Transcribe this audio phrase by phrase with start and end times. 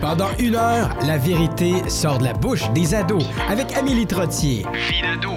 [0.00, 4.64] Pendant une heure, la vérité sort de la bouche des ados avec Amélie Trottier.
[4.90, 5.32] Vidado.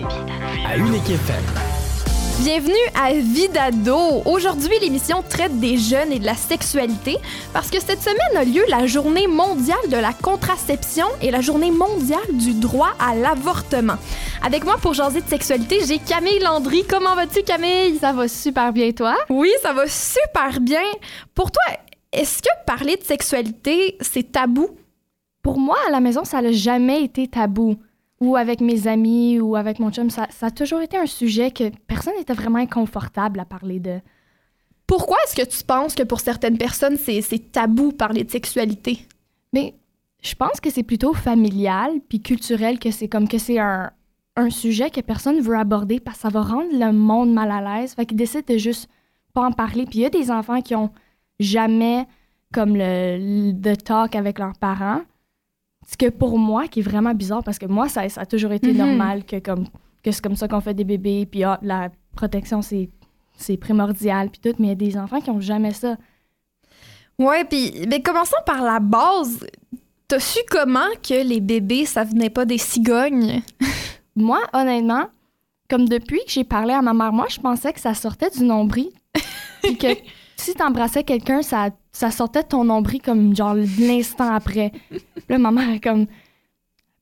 [0.67, 1.44] À Unique FM.
[2.40, 4.22] Bienvenue à Vidado.
[4.26, 7.18] Aujourd'hui, l'émission traite des jeunes et de la sexualité
[7.54, 11.71] parce que cette semaine a lieu la journée mondiale de la contraception et la journée
[11.71, 13.98] mondiale du droit à l'avortement.
[14.41, 16.86] Avec moi pour jaser de sexualité, j'ai Camille Landry.
[16.88, 17.98] Comment vas-tu, Camille?
[18.00, 19.18] Ça va super bien, toi?
[19.30, 20.84] Oui, ça va super bien.
[21.36, 21.64] Pour toi,
[22.12, 24.70] est-ce que parler de sexualité, c'est tabou?
[25.41, 27.77] Pour moi, à la maison, ça n'a jamais été tabou.
[28.20, 31.52] Ou avec mes amis ou avec mon chum, ça, ça a toujours été un sujet
[31.52, 34.00] que personne n'était vraiment inconfortable à parler de.
[34.88, 39.05] Pourquoi est-ce que tu penses que pour certaines personnes, c'est, tabou parler de sexualité?
[39.53, 39.76] Mais
[40.22, 43.91] je pense que c'est plutôt familial puis culturel que c'est comme que c'est un,
[44.36, 47.62] un sujet que personne veut aborder parce que ça va rendre le monde mal à
[47.62, 47.94] l'aise.
[47.94, 48.89] Fait qu'ils décident de juste
[49.34, 49.86] pas en parler.
[49.86, 50.91] Puis il y a des enfants qui ont
[51.39, 52.05] jamais
[52.53, 55.02] comme le, le talk avec leurs parents.
[55.88, 58.52] Ce que pour moi, qui est vraiment bizarre, parce que moi, ça, ça a toujours
[58.52, 58.77] été Mhm.
[58.77, 59.66] normal que, comme,
[60.03, 62.89] que c'est comme ça qu'on fait des bébés, puis ah, la protection, c'est,
[63.38, 65.95] c'est primordial, puis tout, mais il y a des enfants qui ont jamais ça.
[67.17, 69.45] Ouais, puis mais commençons par la base.
[70.08, 73.42] T'as su comment que les bébés, ça venait pas des cigognes?
[74.16, 75.05] Moi, honnêtement,
[75.69, 78.44] comme depuis que j'ai parlé à ma mère, moi, je pensais que ça sortait du
[78.44, 78.89] nombril,
[79.64, 79.88] puis que
[80.40, 84.72] si t'embrassais quelqu'un, ça, ça sortait de ton nombril comme genre l'instant après.
[84.90, 86.06] Puis là, ma mère est comme,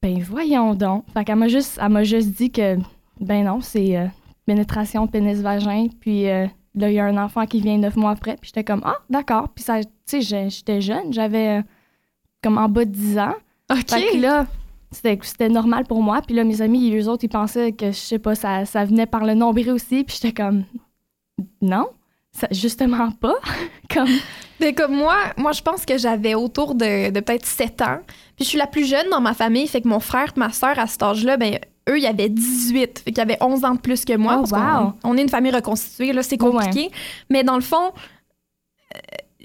[0.02, 1.06] ben voyons donc.
[1.14, 2.78] Fait qu'elle m'a juste, elle m'a juste dit que,
[3.20, 4.08] ben non, c'est euh,
[4.46, 8.36] pénétration pénis-vagin, puis euh, là, il y a un enfant qui vient neuf mois après,
[8.36, 9.50] puis j'étais comme, ah, d'accord.
[9.50, 11.62] Puis ça, tu sais, j'étais jeune, j'avais euh,
[12.42, 13.36] comme en bas de 10 ans.
[13.72, 13.90] OK.
[13.90, 14.48] Fait que là,
[14.92, 16.22] c'était c'était normal pour moi.
[16.22, 19.06] Puis là, mes amis, eux autres, ils pensaient que, je sais pas, ça, ça venait
[19.06, 20.04] par le nombril aussi.
[20.04, 20.64] Puis j'étais comme,
[21.62, 21.88] non,
[22.38, 23.36] ça, justement pas.
[23.94, 24.10] comme,
[24.60, 28.00] Mais comme moi, moi, je pense que j'avais autour de, de peut-être 7 ans.
[28.36, 30.52] Puis je suis la plus jeune dans ma famille, fait que mon frère et ma
[30.52, 33.80] soeur, à cet âge-là, ben eux, ils avaient 18, fait qu'ils avaient 11 ans de
[33.80, 34.40] plus que moi.
[34.40, 34.94] Oh, parce wow.
[35.04, 36.92] on, est une famille reconstituée, là, c'est Ouais, compliqué.
[37.30, 37.92] Mais dans le fond,
[38.96, 39.00] euh,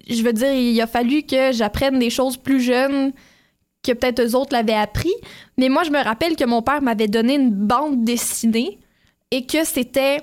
[0.08, 3.12] je veux dire, il a fallu que j'apprenne des choses plus jeunes
[3.82, 5.12] que peut-être eux autres l'avaient appris.
[5.56, 8.78] Mais moi, je me rappelle que mon père m'avait donné une bande dessinée
[9.30, 10.18] et que c'était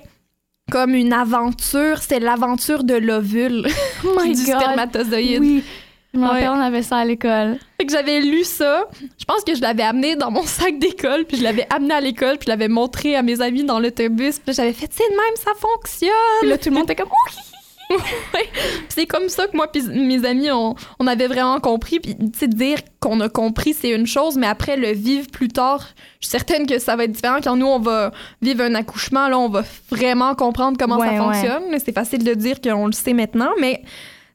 [0.70, 3.66] comme une aventure, c'est l'aventure de l'ovule
[4.04, 4.56] oh my du God.
[4.60, 5.40] spermatozoïde.
[5.40, 5.64] Oui.
[6.12, 6.48] Je me rappelle, Ouais.
[6.48, 7.58] on avait ça à l'école.
[7.78, 8.88] Fait que j'avais lu ça.
[9.18, 12.00] Je pense que je l'avais amené dans mon sac d'école, puis je l'avais amené à
[12.00, 14.38] l'école, puis je l'avais montré à mes amis dans l'autobus.
[14.40, 16.10] Puis là, j'avais fait, c'est de même, ça fonctionne.
[16.40, 17.32] Puis là, tout le monde était comme, oh, Ouais.
[17.36, 17.59] Puis
[18.88, 22.00] c'est comme ça que moi puis mes amis, on, on avait vraiment compris.
[22.00, 25.48] Puis, tu sais, dire qu'on a compris, c'est une chose, mais après, le vivre plus
[25.48, 25.86] tard,
[26.20, 27.38] je suis certaine que ça va être différent.
[27.42, 28.12] Quand nous, on va
[28.42, 31.18] vivre un accouchement, là, on va vraiment comprendre comment Ouais, ça ouais.
[31.18, 31.78] fonctionne.
[31.84, 33.82] C'est facile de dire qu'on le sait maintenant, mais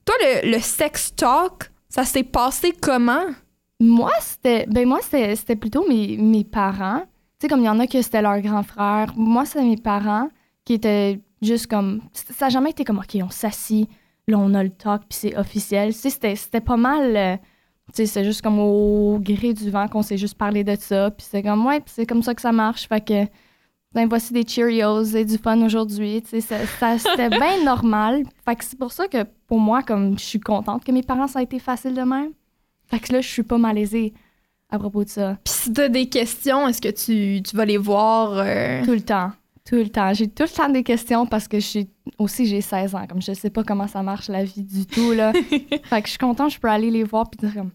[0.05, 3.25] toi, le, le sex talk, ça s'est passé comment?
[3.79, 7.01] Moi, c'était ben moi c'était c'était plutôt mes, mes parents.
[7.39, 9.11] Tu sais comme il y en a que c'était leur grand frère.
[9.17, 10.29] Moi, c'était mes parents
[10.63, 13.89] qui étaient juste comme ça n'a jamais été comme OK, on s'assit,
[14.28, 15.94] là on a le talk puis c'est officiel.
[15.94, 17.38] Tu sais c'était pas mal euh,
[17.94, 21.11] tu sais c'est juste comme au gré du vent qu'on s'est juste parlé de ça
[21.11, 22.88] puis c'est comme ouais, c'est comme ça que ça marche.
[22.88, 23.25] Fait que
[23.95, 26.22] ben, voici des Cheerios et du fun aujourd'hui.
[26.22, 28.23] Tu sais, c'était bien normal.
[28.44, 31.27] Fait que c'est pour ça que pour moi, comme je suis contente que mes parents,
[31.27, 32.31] ça a été facile de même.
[32.88, 34.13] Fait que là, je suis pas malaisée
[34.69, 35.38] à propos de ça.
[35.45, 38.33] Puis si t'as des questions, est-ce que tu, tu vas les voir?
[38.35, 38.83] euh?
[38.83, 39.31] Tout le temps.
[39.65, 40.13] Tout le temps.
[40.13, 41.89] J'ai tout le temps des questions parce que je suis
[42.19, 43.07] aussi j'ai 16 ans.
[43.07, 45.33] Comme je sais pas comment ça marche la vie du tout là.
[45.53, 47.71] fait que je suis contente, je peux aller les voir puis dire comme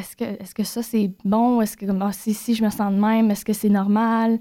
[0.00, 2.70] est-ce que est-ce que ça c'est bon, est-ce que comme ah, si si je me
[2.70, 4.40] sens de même, est-ce que c'est normal,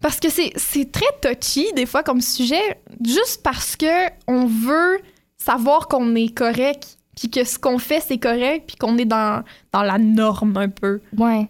[0.00, 5.00] Parce que c'est, c'est très touchy, des fois, comme sujet, juste parce que on veut
[5.38, 9.44] savoir qu'on est correct, puis que ce qu'on fait, c'est correct, puis qu'on est dans,
[9.72, 11.00] dans la norme un peu.
[11.16, 11.48] Ouais.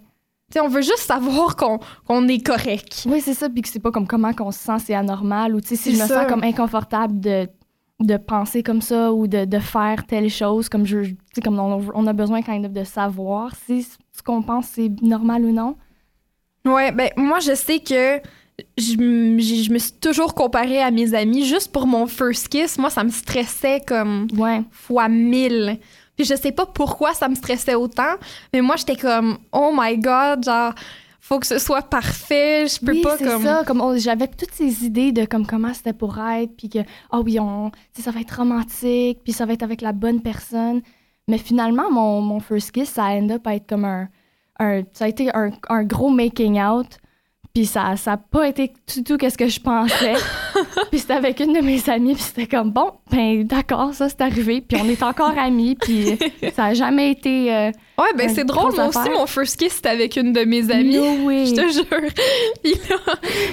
[0.53, 3.07] Tu sais, on veut juste savoir qu'on, qu'on est correct.
[3.09, 5.61] Oui, c'est ça, puis que c'est pas comme comment qu'on se sent, c'est anormal, ou
[5.65, 7.49] si C'est je me sens comme inconfortable de,
[8.01, 12.07] de penser comme ça ou de, de faire telle chose, comme je, comme on, on
[12.07, 15.77] a besoin quand même de savoir si ce qu'on pense c'est normal ou non.
[16.67, 18.21] Ouais, ben moi, je sais que
[18.79, 18.95] je,
[19.39, 22.79] j'ai- je me suis toujours comparée à mes amis juste pour mon first kiss.
[22.79, 24.63] Moi, ça me stressait comme Ouais.
[24.71, 25.79] fois mille.
[26.25, 28.15] Je sais pas pourquoi ça me stressait autant,
[28.53, 30.73] mais moi, j'étais comme, oh my god, genre,
[31.21, 33.43] faut que ce soit parfait, je peux oui, pas comme.
[33.43, 33.63] ça.
[33.65, 36.81] Comme on- j'avais toutes ces idées de comme comment c'était pour être, puis que
[37.11, 40.83] ah oui, on, ça va être romantique, puis ça va être avec la bonne personne.
[41.29, 44.09] Mais finalement, mon, mon first kiss, ça end up à être comme un,
[44.59, 46.99] un ça a été un, un gros making out.
[47.55, 50.15] Puis ça ça a pas été du tout qu'est-ce que je pensais.
[50.91, 54.21] puis c'était avec une de mes amies, puis c'était comme bon, ben d'accord, ça c'est
[54.21, 56.19] arrivé, puis on est encore amis, puis
[56.55, 58.75] ça a jamais été euh, Ouais, ben c'est drôle.
[58.75, 60.97] Moi aussi, mon first kiss, c'était avec une de mes amies.
[60.97, 61.47] No way.
[61.47, 62.11] Je te jure.
[62.63, 62.97] Puis là,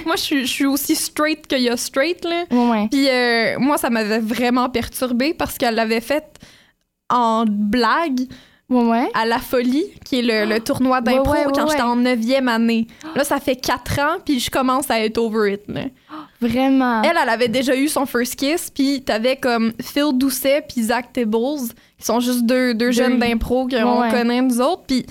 [0.06, 2.44] moi, je suis, je suis aussi straight qu'il y a straight, là.
[2.50, 2.88] Ouais.
[2.90, 6.38] Puis euh, moi, ça m'avait vraiment perturbée parce qu'elle l'avait faite
[7.10, 8.28] en blague
[8.70, 11.82] Ouais, à La Folie, qui est le, le tournoi d'impro Ouais, ouais, ouais, quand j'étais
[11.82, 12.86] en neuvième année.
[13.16, 15.62] Là, ça fait quatre ans, puis je commence à être over it.
[15.66, 15.82] là.
[16.40, 17.02] Vraiment.
[17.02, 21.12] Elle, elle avait déjà eu son first kiss, puis t'avais comme Phil Doucet puis Zach
[21.12, 21.68] Tibbles,
[21.98, 25.04] qui sont juste deux, deux jeunes d'impro qu'on connaît, nous autres, puis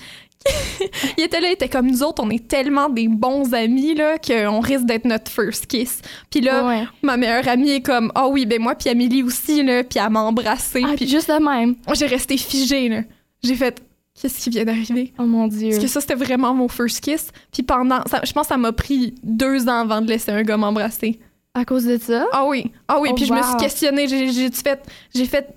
[1.17, 4.17] il était là, il était comme nous autres, on est tellement des bons amis, là,
[4.17, 6.01] qu'on risque d'être notre first kiss.
[6.29, 6.63] Puis là,
[7.01, 10.09] ma meilleure amie est comme, ah oui, ben moi puis Amélie aussi, là, puis elle
[10.11, 11.75] m'a embrassée, Ah, puis juste le même.
[11.93, 13.01] j'ai resté figée, là.
[13.43, 13.81] J'ai fait,
[14.19, 15.13] qu'est-ce qui vient d'arriver?
[15.17, 15.69] Oh mon Dieu.
[15.69, 17.31] Parce que ça, c'était vraiment mon first kiss.
[17.53, 20.43] Puis pendant, ça- je pense que ça m'a pris deux ans avant de laisser un
[20.43, 21.19] gars m'embrasser.
[21.53, 22.27] À cause de ça?
[22.31, 23.09] Ah oui, ah oui.
[23.11, 24.07] Oh, puis je me suis questionnée.
[24.07, 24.81] J'ai j'ai fait,
[25.15, 25.47] j'ai fait,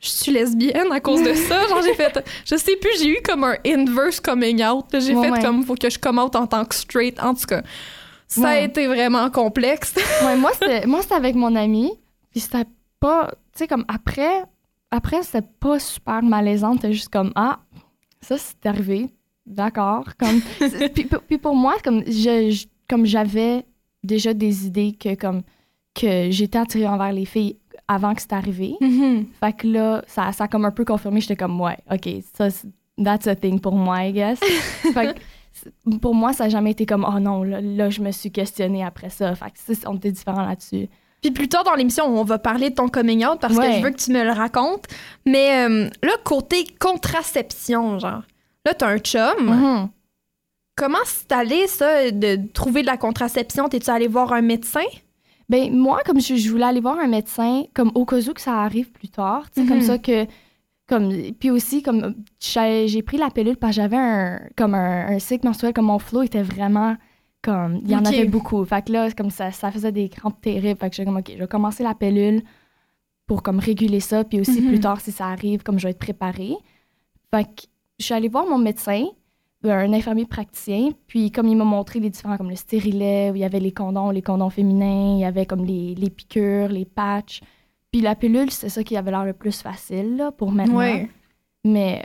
[0.00, 1.66] je suis lesbienne à cause de ça?
[1.68, 2.90] Genre j'ai fait, je sais plus.
[2.98, 4.86] J'ai eu comme un inverse coming out.
[4.92, 7.22] J'ai fait comme faut que je come out en tant que straight.
[7.22, 7.62] En tout cas,
[8.26, 9.94] ça a été vraiment complexe.
[10.24, 11.92] Ouais, moi, c'était, moi, c'était avec mon ami.
[12.30, 12.64] Puis c'était
[12.98, 13.30] pas.
[13.52, 14.44] Tu sais, comme après,
[14.90, 16.74] après c'était pas super malaisant.
[16.74, 17.60] C'était juste comme, ah,
[18.20, 19.10] ça, c'est arrivé.
[19.46, 20.04] D'accord.
[20.18, 20.40] Comme,
[20.94, 23.64] puis, puis- pour moi, comme, je, je- comme j'avais
[24.02, 25.42] déjà des idées que, comme,
[25.94, 28.74] que j'étais attirée envers les filles avant que c'est arrivé.
[29.40, 31.20] Fait que là, ça, ça a comme un peu confirmé.
[31.20, 32.68] J'étais comme, ouais, OK, ça, c'est-
[33.02, 34.38] that's a thing pour moi, I guess.
[34.94, 35.20] fait que
[35.52, 38.30] c'est- pour moi, ça n'a jamais été comme, oh non, là, là, je me suis
[38.32, 39.34] questionnée après ça.
[39.34, 40.88] Fait que on était différents là-dessus.
[41.24, 43.82] Puis plus tard dans l'émission, on va parler de ton coming out parce que je
[43.82, 44.84] veux que tu me le racontes.
[45.24, 48.24] Mais euh, là, côté contraception, genre,
[48.66, 49.32] là, t'as un chum.
[49.38, 49.88] Mhm.
[50.76, 53.70] Comment c'est allé, ça, de trouver de la contraception?
[53.70, 54.84] T'es-tu allé voir un médecin?
[55.48, 58.40] Ben, moi, comme je, je voulais aller voir un médecin, comme au cas où que
[58.42, 60.26] ça arrive plus tard, tu sais, comme ça que.
[60.86, 61.10] Comme,
[61.40, 65.18] puis aussi, comme j'ai j'ai pris la pilule parce que j'avais un, comme un, un
[65.18, 66.96] cycle menstruel, comme mon flow était vraiment
[67.44, 67.80] comme.
[67.84, 68.64] Il y en avait beaucoup.
[68.64, 70.78] Fait que là, comme ça, ça faisait des crampes terribles.
[70.80, 72.42] Fait que j'étais comme, OK, je vais commencer la pilule
[73.26, 74.24] pour comme réguler ça.
[74.24, 74.68] Puis aussi, Mhm.
[74.68, 76.54] plus tard, si ça arrive, comme je vais être préparée.
[77.32, 77.62] Fait que
[77.98, 79.04] je suis allée voir mon médecin,
[79.64, 83.40] un infirmier praticien, puis comme il m'a montré les différents, comme le stérilet, où il
[83.40, 86.84] y avait les condoms, les condoms féminins, il y avait comme les, les piqûres, les
[86.84, 87.40] patchs.
[87.90, 90.78] Puis la pilule, c'est ça qui avait l'air le plus facile là, pour maintenant.
[91.64, 92.04] Mais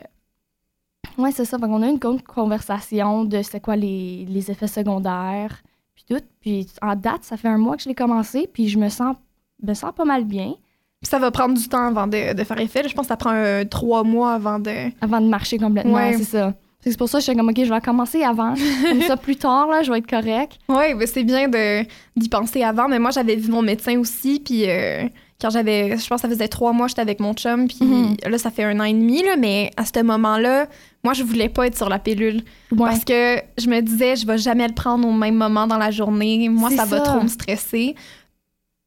[1.18, 1.58] ouais, c'est ça.
[1.58, 5.62] Qu'on a eu une con- conversation de c'est quoi les, les effets secondaires,
[5.96, 6.24] puis tout.
[6.42, 9.16] Puis en date, ça fait un mois que je l'ai commencé, puis je me sens,
[9.64, 10.54] me sens pas mal bien
[11.02, 12.88] Puis ça va prendre du temps avant de, de faire effet.
[12.88, 14.72] Je pense que ça prend euh, trois mois avant de.
[15.02, 15.94] avant de marcher complètement.
[15.96, 16.14] Ouais.
[16.18, 16.54] C'est ça.
[16.82, 18.54] C'est pour ça que je suis comme, OK, je vais commencer avant.
[18.90, 20.58] comme ça, plus tard, là, je vais être correct.
[20.70, 21.84] Oui, mais c'est bien de,
[22.16, 22.88] d'y penser avant.
[22.88, 24.40] Mais moi, j'avais vu mon médecin aussi.
[24.40, 25.04] Puis euh,
[25.42, 25.98] quand j'avais.
[25.98, 27.68] Je pense que ça faisait trois mois, j'étais avec mon chum.
[27.68, 28.16] Puis Mhm.
[28.30, 29.22] là, ça fait un an et demi.
[29.24, 30.68] Là, mais à ce moment-là,
[31.04, 32.44] moi, je voulais pas être sur la pilule.
[32.72, 32.78] Ouais.
[32.78, 35.92] Parce que je me disais, je vais jamais le prendre au même moment dans la
[35.92, 36.50] journée.
[36.50, 37.96] Moi, ça, va trop me stresser.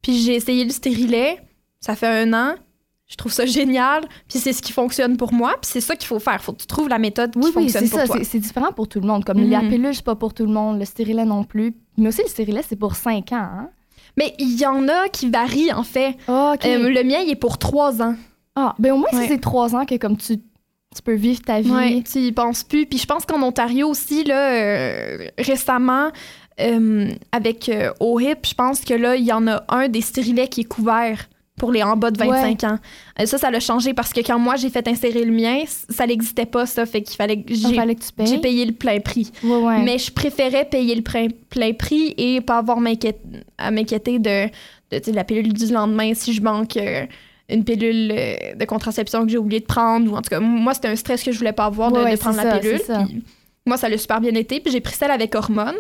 [0.03, 1.39] Puis j'ai essayé le stérilet.
[1.81, 2.55] Ça fait un an.
[3.09, 4.03] Je trouve ça génial.
[4.29, 5.55] Puis c'est ce qui fonctionne pour moi.
[5.61, 6.43] Puis c'est ça qu'il faut faire.
[6.43, 8.07] Faut que tu trouves la méthode qui Oui, fonctionne c'est pour ça.
[8.07, 8.17] toi.
[8.25, 9.25] C'est, différent pour tout le monde.
[9.25, 9.51] Comme Mhm.
[9.51, 10.79] la pilule, c'est pas pour tout le monde.
[10.79, 11.75] Le stérilet non plus.
[11.99, 13.37] Mais aussi, le stérilet, c'est pour 5 ans.
[13.53, 13.69] Hein?
[14.17, 16.17] Mais il y en a qui varient, en fait.
[16.29, 16.55] Ah.
[16.65, 18.15] Euh, le mien, il est pour trois ans.
[18.57, 19.23] ah, ben au moins, Ouais.
[19.23, 20.37] si c'est 3 ans que comme tu,
[20.95, 21.71] tu peux vivre ta vie.
[21.71, 22.87] Ouais, tu y penses plus.
[22.87, 26.11] Puis je pense qu'en Ontario aussi, là, euh, récemment,
[26.61, 30.49] euh, avec euh, OHIP, je pense que là, il y en a un des stérilets
[30.49, 32.79] qui est couvert pour les en bas de 25 ans.
[33.25, 36.47] Ça, ça l'a changé parce que quand moi, j'ai fait insérer le mien, ça n'existait
[36.47, 36.87] pas, ça.
[36.87, 38.41] Fait qu'il fallait que j'ai, fallait que tu j'ai payes.
[38.41, 39.31] payé le plein prix.
[39.45, 39.83] Ouais.
[39.83, 45.05] Mais je préférais payer le plein, plein prix et pas avoir à m'inquiéter de, de,
[45.05, 46.77] sais, la pilule du lendemain si je manque
[47.53, 50.11] une pilule euh, de contraception que j'ai oublié de prendre.
[50.13, 52.05] Ou en tout cas, moi, c'était un stress que je voulais pas avoir de, Ouais,
[52.05, 52.81] de ouais, prendre la pilule.
[52.87, 53.23] Puis
[53.67, 54.61] moi, ça l'a super bien été.
[54.61, 55.77] Puis j'ai pris celle avec hormones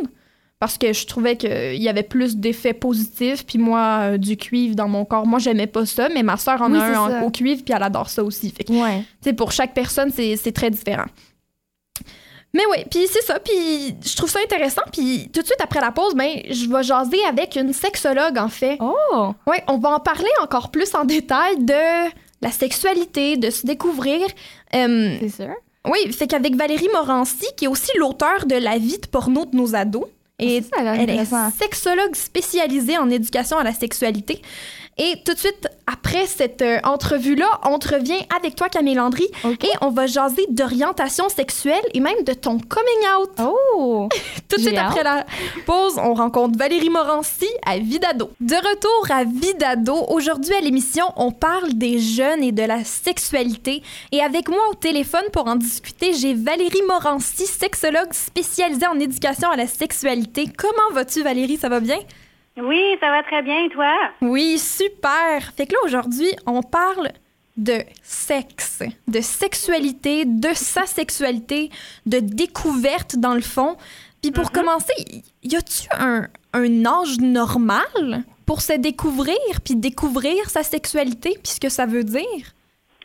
[0.61, 3.45] parce que je trouvais qu'il y avait plus d'effets positifs.
[3.45, 6.63] Puis moi, euh, du cuivre dans mon corps, moi, j'aimais pas ça, mais ma soeur
[6.63, 8.51] en Oui, a un en- au cuivre, puis elle adore ça aussi.
[8.51, 9.33] Fait que Ouais.
[9.33, 11.07] pour chaque personne, c'est très différent.
[12.55, 14.83] Mais oui, puis c'est ça, puis je trouve ça intéressant.
[14.93, 18.49] Puis tout de suite après la pause, ben, je vais jaser avec une sexologue, en
[18.49, 18.77] fait.
[18.81, 19.33] Oh!
[19.47, 22.11] Oui, on va en parler encore plus en détail de
[22.43, 24.21] la sexualité, de se découvrir.
[24.75, 25.55] Euh, C'est sûr.
[25.89, 29.57] oui, fait qu'avec Valérie Morancy, qui est aussi l'auteur de La vie de porno de
[29.57, 30.05] nos ados,
[30.39, 34.43] et Ça, ça a l'air elle est sexologue spécialisée en éducation à la sexualité.
[34.99, 39.27] Et tout de suite, après cette euh, entrevue-là, on te revient avec toi, Camille Landry,
[39.45, 43.31] et on va jaser d'orientation sexuelle et même de ton coming out.
[43.41, 44.09] Oh!
[44.49, 45.25] tout de suite après la
[45.65, 48.31] pause, on rencontre Valérie Morancy à Vidado.
[48.41, 53.83] De retour à Vidado, aujourd'hui à l'émission, on parle des jeunes et de la sexualité.
[54.13, 59.51] Et avec moi au téléphone pour en discuter, j'ai Valérie Morancy, sexologue spécialisée en éducation
[59.51, 60.49] à la sexualité.
[60.57, 61.57] Comment vas-tu, Valérie?
[61.57, 61.99] Ça va bien?
[62.57, 63.95] Oui, ça va très bien, et toi?
[64.21, 65.53] Oui, super.
[65.57, 67.11] Fait que là, aujourd'hui, on parle
[67.57, 71.71] de sexe, de sexualité, de sa sexualité,
[72.07, 73.77] de découverte dans le fond.
[74.21, 74.53] Puis pour mm-hmm.
[74.53, 81.53] commencer, y a-tu un, un âge normal pour se découvrir puis découvrir sa sexualité puis
[81.53, 82.55] ce que ça veut dire?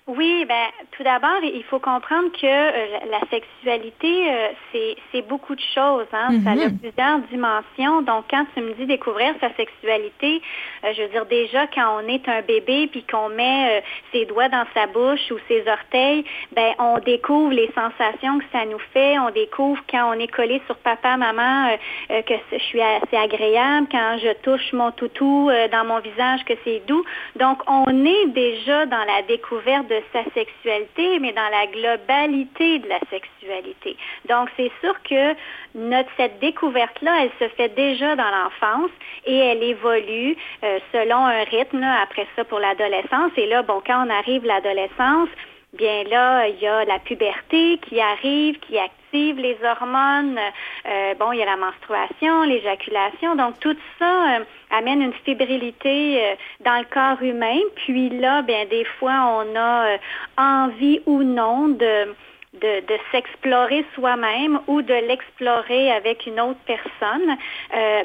[0.07, 5.61] Oui, ben tout d'abord, il faut comprendre que euh, la sexualité, euh, c'est beaucoup de
[5.75, 6.07] choses.
[6.13, 6.29] Hein?
[6.45, 6.79] Ça a mm-hmm.
[6.79, 8.01] plusieurs dimensions.
[8.03, 10.41] Donc, quand tu me dis découvrir sa sexualité,
[10.85, 13.83] euh, je veux dire déjà quand on est un bébé puis qu'on met
[14.13, 16.23] ses doigts dans sa bouche ou ses orteils,
[16.55, 19.19] ben on découvre les sensations que ça nous fait.
[19.19, 23.87] On découvre quand on est collé sur papa, maman, que je suis assez agréable.
[23.91, 27.03] Quand je touche mon toutou dans mon visage, que c'est doux.
[27.35, 32.87] Donc, on est déjà dans la découverte de sa sexualité, mais dans la globalité de
[32.87, 33.97] la sexualité.
[34.27, 35.35] Donc, c'est sûr que
[35.75, 38.91] notre, cette découverte-là, elle se fait déjà dans l'enfance
[39.25, 43.31] et elle évolue euh, selon un rythme après ça pour l'adolescence.
[43.37, 45.29] Et là, bon, quand on arrive à l'adolescence,
[45.73, 50.39] bien là, il y a la puberté qui arrive, qui active les hormones.
[50.85, 53.35] Euh, bon, il y a la menstruation, l'éjaculation.
[53.35, 57.59] Donc, tout ça euh, amène une fébrilité euh, dans le corps humain.
[57.75, 59.97] Puis là, bien, des fois, on a
[60.37, 62.15] envie ou non de,
[62.53, 67.37] de, de s'explorer soi-même ou de l'explorer avec une autre personne.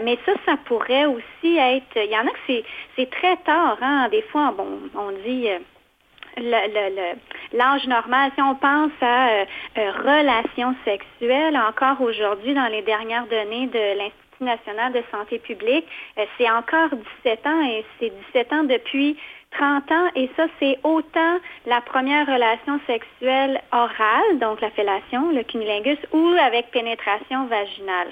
[0.04, 1.96] mais ça, ça pourrait aussi être...
[1.96, 2.62] Il y en a que
[2.96, 3.78] c'est très tard.
[3.80, 4.08] Hein?
[4.10, 5.48] Des fois, bon, on dit
[6.38, 9.44] l'âge normal, si on pense à euh,
[9.78, 15.86] euh, relations sexuelles, encore aujourd'hui, dans les dernières données de l'Institut national de santé publique,
[16.18, 16.90] euh, c'est encore
[17.24, 19.16] 17 ans et c'est 17 ans depuis
[19.52, 25.42] 30 ans et ça, c'est autant la première relation sexuelle orale, donc la fellation, le
[25.42, 28.08] cunilingus, ou avec pénétration vaginale.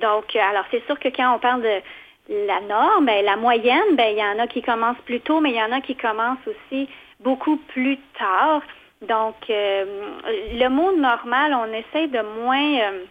[0.00, 1.80] Donc, alors c'est sûr que quand on parle de
[2.28, 5.50] la norme, ben, la moyenne, ben, il y en a qui commencent plus tôt, mais
[5.50, 6.88] il y en a qui commencent aussi
[7.20, 8.62] beaucoup plus tard.
[9.02, 9.84] Donc, euh,
[10.52, 12.78] le mot normal, on essaie de moins...
[12.80, 13.04] Euh,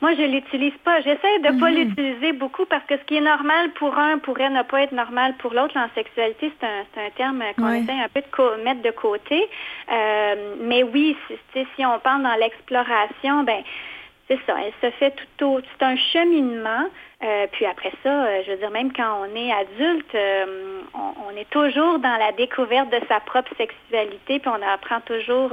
[0.00, 1.00] moi, je l'utilise pas.
[1.00, 1.76] J'essaie de ne pas mhm.
[1.76, 5.34] l'utiliser beaucoup parce que ce qui est normal pour un pourrait ne pas être normal
[5.38, 5.78] pour l'autre.
[5.78, 9.48] En sexualité, c'est un, un, terme qu'on essaie un peu de mettre de côté.
[9.90, 13.62] Euh, mais oui, si, si on parle dans l'exploration, ben
[14.28, 14.56] c'est ça.
[14.62, 15.60] Elle se fait tout au.
[15.60, 16.86] C'est un cheminement.
[17.24, 21.34] Euh, puis après ça, euh, je veux dire, même quand on est adulte, euh, on,
[21.36, 25.50] est toujours dans la découverte de sa propre sexualité, puis on apprend toujours,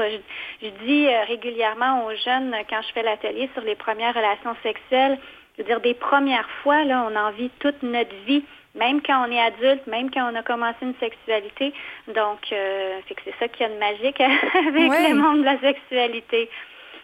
[0.62, 5.18] je, dis régulièrement aux jeunes quand je fais l'atelier sur les premières relations sexuelles,
[5.56, 8.44] je veux dire, des premières fois, là, on en vit toute notre vie,
[8.76, 11.74] même quand on est adulte, même quand on a commencé une sexualité.
[12.08, 15.60] Donc, c'est que c'est ça qu'il y a de magique avec le monde de la
[15.60, 16.50] sexualité.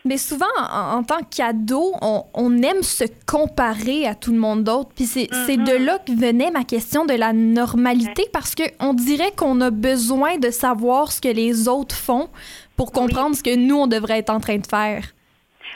[0.08, 4.90] Mais souvent, en, tant qu'ado, on, on, aime se comparer à tout le monde d'autre.
[4.96, 5.84] Puis c'est de mm-hmm.
[5.84, 10.50] là que venait ma question de la normalité, parce qu'on dirait qu'on a besoin de
[10.50, 12.30] savoir ce que les autres font
[12.76, 15.04] pour comprendre ce que nous, on devrait être en train de faire.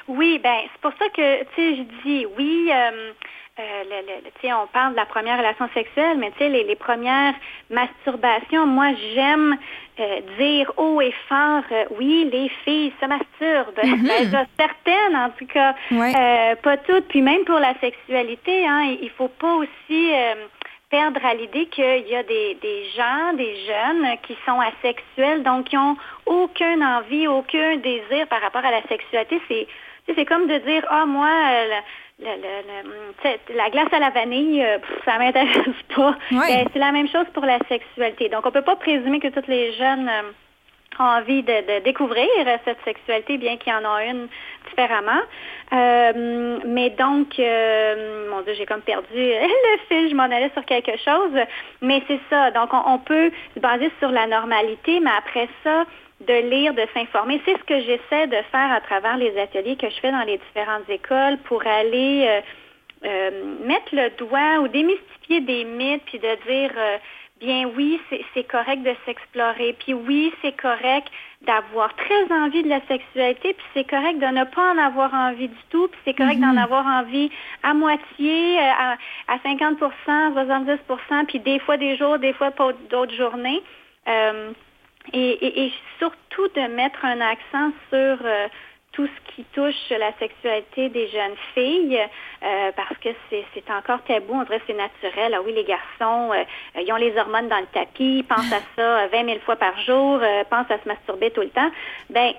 [0.08, 2.70] Oui, ben c'est pour ça que, tu sais, je dis oui.
[2.72, 3.12] Euh,
[3.62, 3.84] euh,
[4.44, 7.34] le, on parle de la première relation sexuelle, mais les, les premières
[7.70, 9.58] masturbations, moi j'aime
[10.00, 13.78] euh, dire haut et fort, euh, oui, les filles se masturbent.
[13.78, 14.32] Mm-hmm.
[14.32, 15.76] Ben, certaines, en tout cas,
[16.64, 17.08] pas toutes.
[17.08, 20.12] Puis même pour la sexualité, hein, il faut pas aussi
[20.90, 25.70] perdre à l'idée qu'il y a des, des, gens, des jeunes qui sont asexuels, donc
[25.70, 29.42] qui ont aucune envie, aucun désir par rapport à la sexualité.
[29.48, 29.68] C'est
[30.16, 31.30] c'est comme de dire, ah, moi,
[32.22, 36.16] la glace à la vanille, euh, ça m'intéresse pas.
[36.32, 38.30] Ben, c'est la même chose pour la sexualité.
[38.30, 40.32] Donc, on peut pas présumer que toutes les jeunes euh,
[41.00, 42.28] ont envie de, découvrir
[42.66, 44.28] cette sexualité, bien qu'il y en ait une
[44.70, 45.22] différemment.
[45.74, 50.98] Euh, mais donc, mon Dieu, j'ai comme perdu le fil, je m'en allais sur quelque
[50.98, 51.32] chose.
[51.82, 52.52] Mais c'est ça.
[52.52, 55.86] Donc, on, on peut se baser sur la normalité, mais après ça,
[56.28, 57.42] de lire, de s'informer.
[57.46, 60.38] C'est ce que j'essaie de faire à travers les ateliers que je fais dans les
[60.38, 62.42] différentes écoles pour aller euh,
[63.06, 66.98] euh, mettre le doigt ou démystifier des mythes, puis de dire, euh,
[67.40, 68.00] bien oui,
[68.34, 71.08] c'est correct de s'explorer, puis oui, c'est correct
[71.42, 75.48] d'avoir très envie de la sexualité, puis c'est correct de ne pas en avoir envie
[75.48, 76.60] du tout, puis c'est correct d'en mhm.
[76.60, 77.32] avoir envie
[77.64, 78.98] à moitié, à,
[79.28, 83.62] à 50 70% puis des fois des jours, des fois pas d'autres journées.
[85.14, 88.48] Et, et, surtout de mettre un accent sur euh,
[88.92, 92.00] tout ce qui touche la sexualité des jeunes filles,
[92.44, 95.34] euh, parce que c'est encore tabou, on dirait que c'est naturel.
[95.34, 98.62] Ah oui, les garçons, euh, ils ont les hormones dans le tapis, ils pensent à
[98.76, 101.72] ça 20 000 fois par jour, pensent à se masturber tout le temps.
[102.10, 102.34] Ben,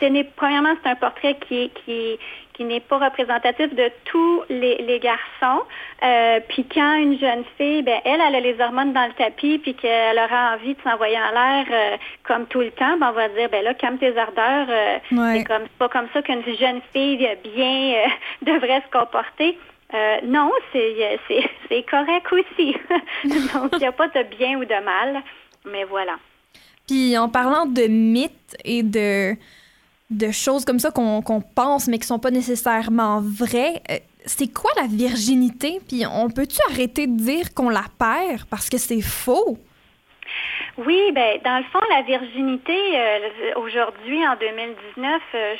[0.00, 2.18] ce n'est premièrement c'est un portrait qui qui
[2.54, 5.62] qui n'est pas représentatif de tous les, garçons.
[6.02, 9.58] Euh, puis quand une jeune fille, ben elle, elle a les hormones dans le tapis,
[9.58, 13.12] puis qu'elle aura envie de s'envoyer en l'air euh, comme tout le temps, ben on
[13.12, 14.66] va dire ben là calme tes ardeurs.
[14.68, 18.04] Euh, c'est comme pas comme ça qu'une jeune fille bien
[18.42, 19.58] devrait se comporter.
[20.24, 21.18] non, c'est
[21.68, 22.76] c'est correct aussi.
[23.54, 25.22] Donc il n'y a pas de bien ou de mal,
[25.64, 26.16] mais voilà.
[26.86, 29.36] Puis en parlant de mythes et de
[30.16, 31.22] de choses comme ça qu'on
[31.54, 33.82] pense mais qui sont pas nécessairement vraies.
[33.90, 35.80] Euh, c'est quoi la virginité?
[35.88, 39.58] Puis on peut-tu arrêter de dire qu'on la perd parce que c'est faux?
[40.78, 45.54] Oui, ben dans le fond, la virginité euh, aujourd'hui en 2019, euh,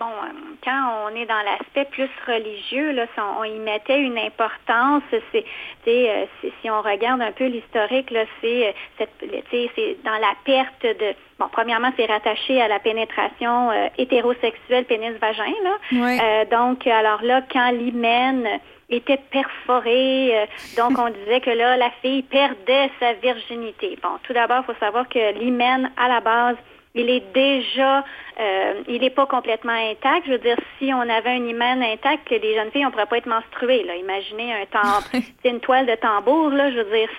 [0.00, 3.06] bon, euh, quand on est dans l'aspect plus religieux, là,
[3.38, 5.04] on, y mettait une importance.
[5.32, 5.44] C'est,
[5.84, 11.14] si on regarde un peu l'historique, là, c'est, c'est dans la perte de.
[11.38, 15.54] Bon, premièrement, c'est rattaché à la pénétration hétérosexuelle pénis-vagin.
[15.62, 16.44] Là.
[16.46, 18.58] donc, alors là, quand l'hymen
[18.90, 20.38] était perforée.
[20.38, 23.98] Euh, donc, on disait que là, la fille perdait sa virginité.
[24.02, 26.56] Bon, tout d'abord, il faut savoir que l'hymen, à la base,
[26.94, 28.04] il est déjà,
[28.40, 30.26] euh, il n'est pas complètement intact.
[30.26, 33.06] Je veux dire, si on avait un hymen intact, les jeunes filles, on ne pourrait
[33.06, 33.84] pas être menstruées.
[33.84, 33.94] Là.
[33.96, 35.02] Imaginez un tambour,
[35.44, 37.10] une toile de tambour, là, je veux dire,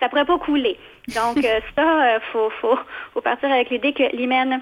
[0.00, 0.76] ça ne pourrait pas couler.
[1.14, 2.78] Donc, euh, ça, il faut, faut,
[3.14, 4.60] faut partir avec l'idée que l'hymen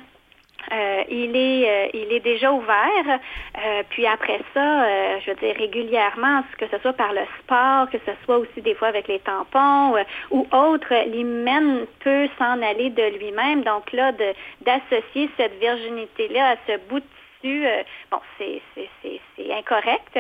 [0.73, 3.07] euh, il est euh, il est déjà ouvert.
[3.09, 7.99] Euh, puis après ça, je veux dire régulièrement, que ce soit par le sport, que
[8.07, 9.97] ce soit aussi des fois avec les tampons
[10.31, 13.63] ou autre, l'hymen peut s'en aller de lui-même.
[13.63, 14.13] Donc là,
[14.61, 17.07] d'associer cette virginité-là à ce bout de
[17.43, 17.67] tissu,
[18.11, 18.63] bon, c'est
[19.03, 20.19] c'est incorrect.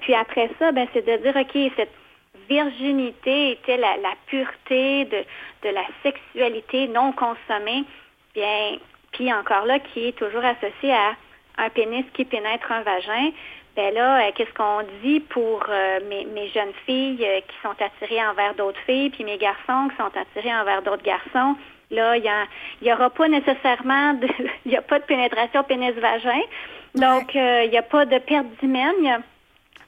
[0.00, 1.92] puis après ça, ben c'est de dire ok cette
[2.48, 5.24] virginité était la, la pureté de,
[5.62, 7.84] de la sexualité non consommée.
[8.34, 8.78] Bien,
[9.12, 11.16] puis encore là, qui est toujours associé à
[11.58, 13.30] un pénis qui pénètre un vagin.
[13.76, 18.24] Ben là, euh, qu'est-ce qu'on dit pour euh, mes, jeunes filles euh, qui sont attirées
[18.26, 21.56] envers d'autres filles, puis mes garçons qui sont attirés envers d'autres garçons?
[21.90, 22.30] Là, il
[22.82, 24.28] n'y aura pas nécessairement de,
[24.66, 26.40] il y a pas de pénétration pénis-vagin.
[26.94, 29.22] Donc, il n'y a pas de perte d'hymen.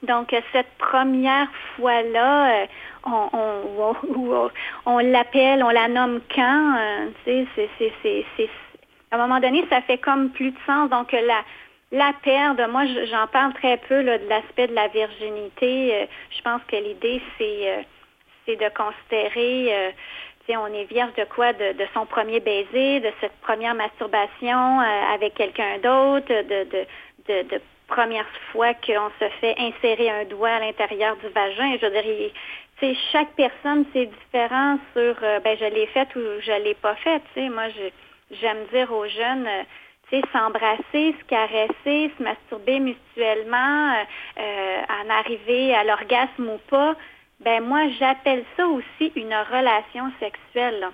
[0.03, 2.65] Donc, cette première fois-là,
[3.05, 4.49] on, on,
[4.85, 6.77] on, l'appelle, on la nomme quand,
[7.25, 7.91] tu sais,
[8.37, 8.49] c'est
[9.13, 10.89] à un moment donné, ça fait comme plus de sens.
[10.89, 11.43] Donc, la,
[11.91, 15.93] la perte, moi, j'en parle très peu de l'aspect de la virginité.
[15.93, 17.81] Euh, je pense que l'idée, c'est euh,
[18.45, 19.91] c'est de considérer,
[20.49, 21.53] euh, on est vierge de quoi?
[21.53, 26.63] De, son premier baiser, de cette première masturbation avec quelqu'un d'autre, de,
[27.29, 31.77] de, de, première fois qu'on se fait insérer un doigt à l'intérieur du vagin.
[31.79, 36.73] Je veux dire, chaque personne, c'est différent sur, ben, je l'ai fait ou je l'ai
[36.73, 37.21] pas fait.
[37.49, 37.89] Moi, je
[38.39, 39.63] j'aime dire aux jeunes, euh,
[40.09, 44.03] tu sais, s'embrasser, se caresser, se masturber mutuellement, euh,
[44.39, 46.95] euh, en arriver à l'orgasme ou pas,
[47.39, 50.89] ben moi, j'appelle ça aussi une relation sexuelle.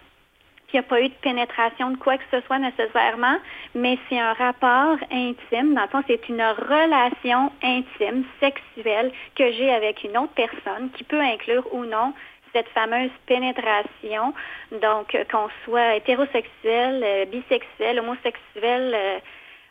[0.72, 3.38] Il n'y a pas eu de pénétration de quoi que ce soit nécessairement,
[3.74, 5.74] mais c'est un rapport intime.
[5.74, 11.04] Dans le fond, c'est une relation intime, sexuelle que j'ai avec une autre personne qui
[11.04, 12.14] peut inclure ou non
[12.54, 14.34] cette fameuse pénétration,
[14.72, 19.20] donc euh, qu'on soit hétérosexuel, euh, bisexuel, homosexuel euh,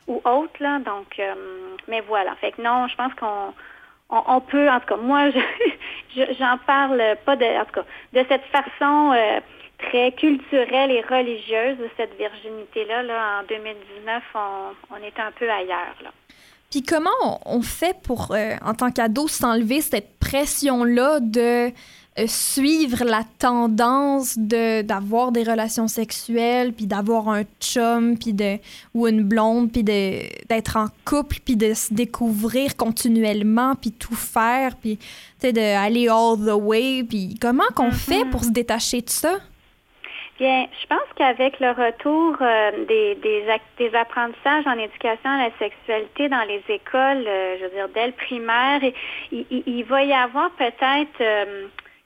[0.07, 0.79] ou autre, là.
[0.79, 1.21] Donc,
[1.87, 2.35] mais voilà.
[2.35, 3.53] Fait que non, je pense qu'on
[4.09, 5.29] on, peut, en tout cas, moi,
[6.15, 9.15] je j'en parle pas de, en tout cas, de cette façon
[9.77, 13.03] très culturelle et religieuse de cette virginité-là.
[13.03, 15.95] Là, en 2019, on, on est un peu ailleurs.
[16.01, 16.09] Là.
[16.71, 21.71] Puis comment on fait pour, en tant qu'ado, s'enlever cette pression-là de
[22.27, 28.57] suivre la tendance de d'avoir des relations sexuelles puis d'avoir un chum puis de
[28.93, 34.75] ou une blonde puis d'être en couple puis de se découvrir continuellement puis tout faire
[34.75, 35.05] puis tu
[35.39, 37.93] sais d'aller all the way puis comment qu'on mm-hmm.
[37.93, 39.37] fait pour se détacher de ça?
[40.39, 43.43] Bien, je pense qu'avec le retour euh, des, des,
[43.77, 48.07] des, apprentissages en éducation à la sexualité dans les écoles, euh, je veux dire, dès
[48.07, 48.79] le primaire,
[49.33, 51.21] il, il, va y avoir peut-être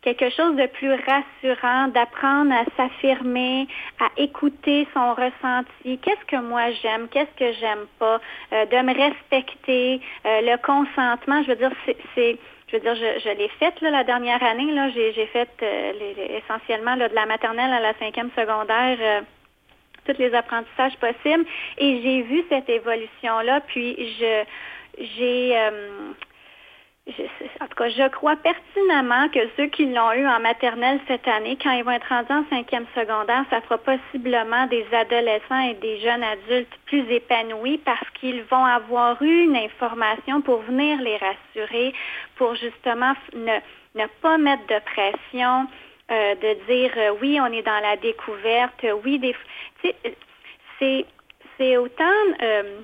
[0.04, 3.68] quelque chose de plus rassurant, d'apprendre à s'affirmer,
[4.00, 5.98] à écouter son ressenti.
[6.00, 8.20] Qu'est-ce que moi j'aime, qu'est-ce que j'aime pas,
[8.52, 11.42] euh, de me respecter, euh, le consentement.
[11.44, 11.72] Je veux dire,
[12.16, 12.38] c'est
[12.68, 14.72] je veux dire, je, l'ai faite la dernière année.
[14.72, 15.92] Là, j'ai, fait euh,
[16.40, 19.22] essentiellement de la maternelle à la cinquième secondaire euh,
[20.06, 21.46] tous les apprentissages possibles.
[21.78, 23.62] Et j'ai vu cette évolution-là.
[23.68, 24.44] Puis je
[24.98, 26.14] j'ai euh,
[27.08, 31.58] en tout cas, je crois pertinemment que ceux qui l'ont eu en maternelle cette année,
[31.62, 36.00] quand ils vont être rendus en cinquième secondaire, ça fera possiblement des adolescents et des
[36.00, 41.94] jeunes adultes plus épanouis parce qu'ils vont avoir eu une information pour venir les rassurer,
[42.38, 45.68] pour justement ne, pas mettre de pression,
[46.12, 49.36] euh, de dire euh, oui, on est dans la découverte, oui, des,
[50.80, 52.04] c'est autant
[52.42, 52.82] euh,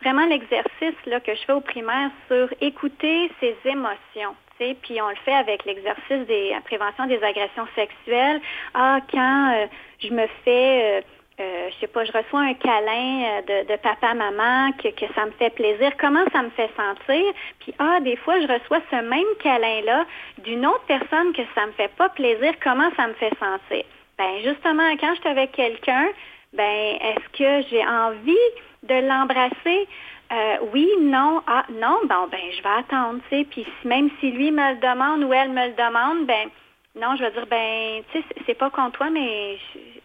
[0.00, 4.34] vraiment l'exercice que je fais au primaire sur écouter ses émotions.
[4.58, 8.40] Puis on le fait avec l'exercice des prévention des agressions sexuelles.
[8.74, 9.66] Ah, quand euh,
[10.00, 11.00] je me fais, euh,
[11.40, 15.26] euh, je sais pas, je reçois un câlin de, de papa, maman, que, que, ça
[15.26, 17.32] me fait plaisir, comment ça me fait sentir?
[17.60, 20.06] Puis ah, des fois, je reçois ce même câlin-là
[20.38, 23.84] d'une autre personne que ça me fait pas plaisir, comment ça me fait sentir?
[24.18, 26.08] Ben justement, quand je suis avec quelqu'un,
[26.52, 28.34] ben est-ce que j'ai envie
[28.82, 29.88] de l'embrasser?
[30.32, 33.44] Euh, oui, non, ah, non, bon, ben, je vais attendre, tu sais.
[33.44, 36.48] Puis même si lui me le demande ou elle me le demande, ben,
[36.96, 39.56] non, je vais dire, ben, tu sais, c'est pas contre toi, mais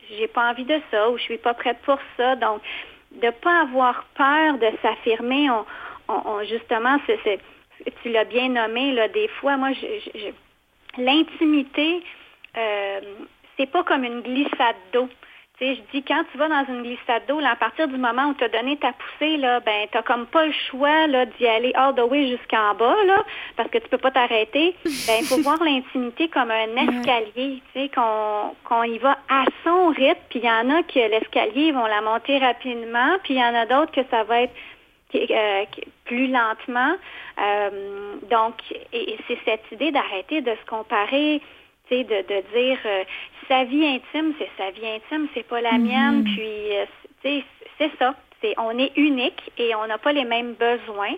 [0.10, 2.36] j'ai pas envie de ça ou je suis pas prête pour ça.
[2.36, 2.62] Donc,
[3.12, 9.58] de pas avoir peur de s'affirmer, on, justement, tu l'as bien nommé, là, des fois,
[9.58, 9.70] moi,
[10.98, 12.04] l'intimité,
[12.58, 13.00] euh,
[13.58, 15.10] c'est pas comme une glissade d'eau
[15.62, 18.44] je dis, quand tu vas dans une glissade d'eau, à partir du moment où tu
[18.44, 21.94] as donné ta poussée, là, ben, tu n'as comme pas le choix d'y aller all
[21.94, 23.24] the way jusqu'en bas, là,
[23.56, 24.76] parce que tu peux pas t'arrêter.
[24.84, 29.90] Ben, il faut voir l'intimité comme un escalier, tu sais, qu'on, y va à son
[29.90, 33.44] rythme, puis il y en a que l'escalier, vont la monter rapidement, puis il y
[33.44, 34.54] en a d'autres que ça va être
[35.14, 35.66] euh,
[36.06, 36.96] plus lentement.
[37.40, 38.56] Euh, donc,
[38.94, 41.42] et c'est cette idée d'arrêter de se comparer
[41.92, 43.04] de, de dire euh,
[43.48, 46.20] sa vie intime, c'est sa vie intime, c'est pas la mienne.
[46.20, 46.24] Mhm.
[46.24, 46.86] Puis, euh,
[47.78, 48.16] c'est ça.
[48.42, 51.16] C'est, on est unique et on n'a pas les mêmes besoins.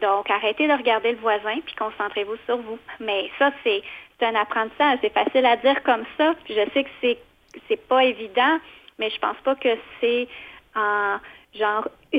[0.00, 2.78] Donc, arrêtez de regarder le voisin puis concentrez-vous sur vous.
[3.00, 3.82] Mais ça, c'est,
[4.18, 4.98] c'est un apprentissage.
[5.02, 6.34] C'est facile à dire comme ça.
[6.44, 7.18] Puis je sais que c'est,
[7.68, 8.58] c'est pas évident,
[8.98, 10.26] mais je pense pas que c'est
[10.74, 11.18] en
[11.58, 11.88] genre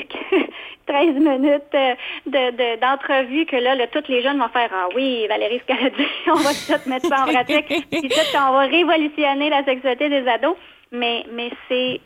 [0.87, 5.65] 13 minutes euh, d'entrevue que là, toutes les jeunes vont faire Ah oui, Valérie, ce
[5.65, 9.49] qu'elle a dit, on va tout mettre ça en pratique, puis tout, on va révolutionner
[9.49, 10.55] la sexualité des ados.
[10.91, 11.99] Mais, mais c'est,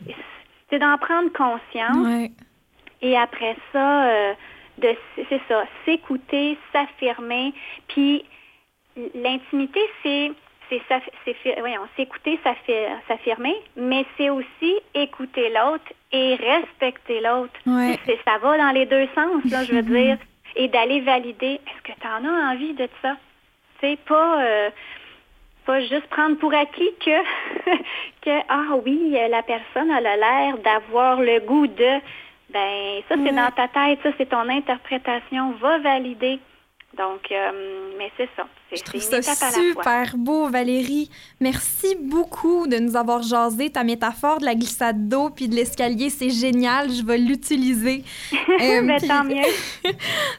[0.68, 2.30] c'est d'en prendre conscience.
[3.02, 4.32] Et après ça, euh,
[4.78, 4.94] de,
[5.28, 7.52] c'est ça, s'écouter, s'affirmer.
[7.88, 8.24] Puis
[9.14, 10.32] l'intimité, c'est
[10.70, 11.36] c'est
[11.96, 12.38] s'écouter,
[13.08, 17.52] s'affirmer, mais c'est aussi écouter l'autre et respecter l'autre.
[18.24, 20.18] Ça va dans les deux sens, là, je veux dire.
[20.56, 23.16] Et d'aller valider, est-ce que tu en as envie de ça?
[23.80, 24.70] C'est pas, euh,
[25.64, 27.20] pas juste prendre pour acquis que,
[28.22, 32.00] que, ah oui, la personne a l'air d'avoir le goût de.
[32.52, 35.52] Ben, ça, c'est dans ta tête, ça, c'est ton interprétation.
[35.60, 36.40] Va valider.
[36.98, 38.48] Donc, euh, mais c'est ça.
[38.72, 41.08] Je trouve ça super beau, Valérie.
[41.40, 46.10] Merci beaucoup de nous avoir jasé ta métaphore de la glissade d'eau puis de l'escalier.
[46.10, 46.90] C'est génial.
[46.90, 48.02] Je vais l'utiliser.
[48.32, 49.44] euh, ben, tant mieux.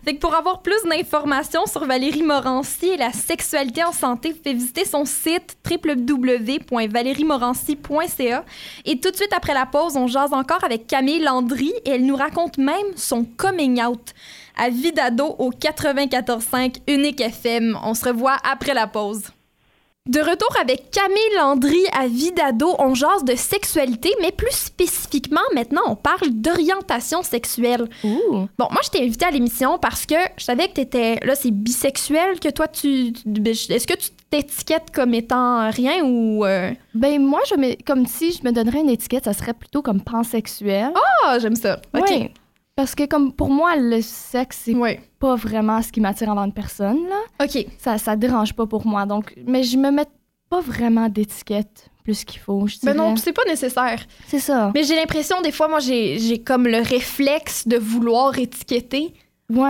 [0.03, 4.37] fait que pour avoir plus d'informations sur Valérie Morancy et la sexualité en santé, vous
[4.37, 8.43] pouvez visiter son site www.valériemorancy.ca.
[8.85, 12.05] Et tout de suite après la pause, on jase encore avec Camille Landry et elle
[12.05, 14.13] nous raconte même son coming out
[14.57, 17.77] à Vidado au 94.5 Unique FM.
[17.83, 19.23] On se revoit après la pause.
[20.09, 25.83] De retour avec Camille Landry à Vidado, on jase de sexualité, mais plus spécifiquement, maintenant,
[25.85, 27.87] on parle d'orientation sexuelle.
[28.03, 31.19] Bon, moi, je t'ai invité à l'émission parce que je savais que tu étais.
[31.23, 33.13] Là, c'est bisexuel que toi, tu.
[33.27, 36.45] Ben, est-ce que tu t'étiquettes comme étant rien ou.
[36.45, 36.71] Euh?
[36.95, 37.75] Ben, moi, je me...
[37.85, 40.93] comme si je me donnerais une étiquette, ça serait plutôt comme pansexuel.
[41.23, 41.79] Ah, j'aime ça.
[41.95, 42.31] OK.
[42.81, 44.75] Parce que comme pour moi, le sexe, c'est
[45.19, 46.97] pas vraiment ce qui m'attire avant une personne.
[47.07, 47.45] Là.
[47.45, 47.63] OK.
[47.77, 49.05] Ça, ça dérange pas pour moi.
[49.05, 50.07] Donc, mais je me mets
[50.49, 54.03] pas vraiment d'étiquette plus qu'il faut, je Mais non, c'est pas nécessaire.
[54.25, 54.71] C'est ça.
[54.73, 59.13] Mais j'ai l'impression, des fois, moi, j'ai comme le réflexe de vouloir étiqueter.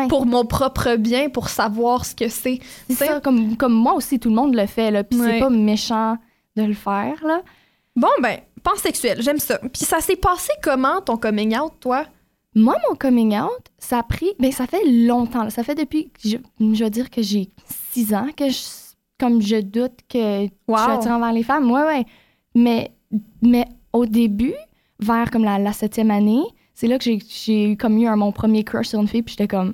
[0.08, 2.60] pour mon propre bien, pour savoir ce que c'est.
[2.88, 5.04] C'est ça, comme, comme moi aussi, tout le monde le fait, là.
[5.04, 6.16] Puis c'est pas méchant
[6.56, 7.42] de le faire, là.
[7.94, 9.58] Bon, ben, pansexuel, j'aime ça.
[9.58, 12.06] Puis ça s'est passé comment, ton coming out, toi?
[12.56, 14.32] Moi, mon coming out, ça a pris.
[14.40, 15.50] Ben, ça fait longtemps.
[15.50, 16.12] Ça fait depuis.
[16.24, 17.50] Je, je veux dire que j'ai
[17.92, 18.60] six ans que je,
[19.20, 20.78] comme je doute que Wow.
[20.78, 21.72] je suis attirée envers les femmes.
[21.72, 22.06] Ouais, ouais.
[22.56, 22.92] Mais,
[23.42, 24.54] mais au début,
[25.00, 28.16] vers comme la, la septième année, c'est là que j'ai- j'ai eu comme eu un-
[28.18, 29.74] mon premier crush sur une fille, puis j'étais comme,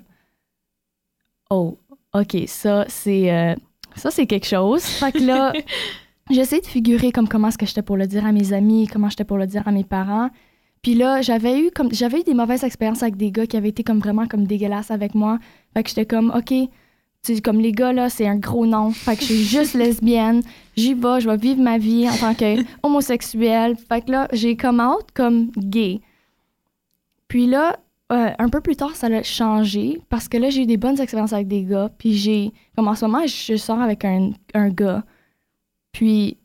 [1.50, 1.78] oh,
[2.14, 3.56] ok, ça c'est euh,
[3.96, 4.84] ça c'est quelque chose.
[4.84, 5.54] Fait que là,
[6.30, 9.10] j'essaie de figurer comme comment est-ce que j'étais pour le dire à mes amis, comment
[9.10, 10.30] j'étais pour le dire à mes parents.
[10.82, 13.70] Puis là, j'avais eu comme j'avais eu des mauvaises expériences avec des gars qui avaient
[13.70, 15.40] été comme vraiment comme dégueulasses avec moi.
[15.74, 16.70] Fait que j'étais comme OK, tu
[17.36, 18.92] sais, comme les gars là, c'est un gros nom.
[18.92, 20.42] Fait que je suis juste lesbienne.
[20.76, 23.76] J'y vais, je vais vivre ma vie en tant que homosexuelle.
[23.76, 26.00] Fait que là, j'ai come out comme gay.
[27.28, 27.78] Puis là,
[28.12, 31.00] euh, un peu plus tard, ça a changé parce que là, j'ai eu des bonnes
[31.02, 31.90] expériences avec des gars.
[31.98, 35.04] Puis j'ai, comme en ce moment, je sors avec un, un gars.
[35.92, 36.38] Puis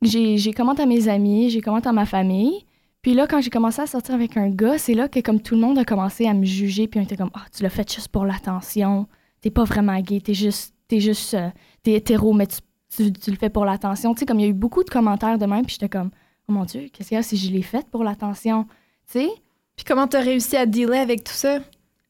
[0.00, 2.64] j'ai, j'ai commenté à mes amis, j'ai commenté à ma famille.
[3.02, 5.54] Puis là, quand j'ai commencé à sortir avec un gars, c'est là que comme tout
[5.54, 6.88] le monde a commencé à me juger.
[6.88, 9.06] Puis on était comme, ah, tu l'as fait juste pour l'attention.
[9.40, 11.50] T'es pas vraiment gay, t'es juste, t'es juste, euh,
[11.82, 12.58] t'es hétéro, mais tu,
[12.94, 14.14] tu, tu le fais pour l'attention.
[14.14, 15.64] Tu sais, comme il y a eu beaucoup de commentaires de même.
[15.64, 16.10] Puis j'étais comme,
[16.48, 18.64] oh mon Dieu, qu'est-ce qu'il y a si je l'ai fait pour l'attention?
[19.06, 19.28] Tu sais?
[19.76, 21.60] Puis comment t'as réussi à dealer avec tout ça?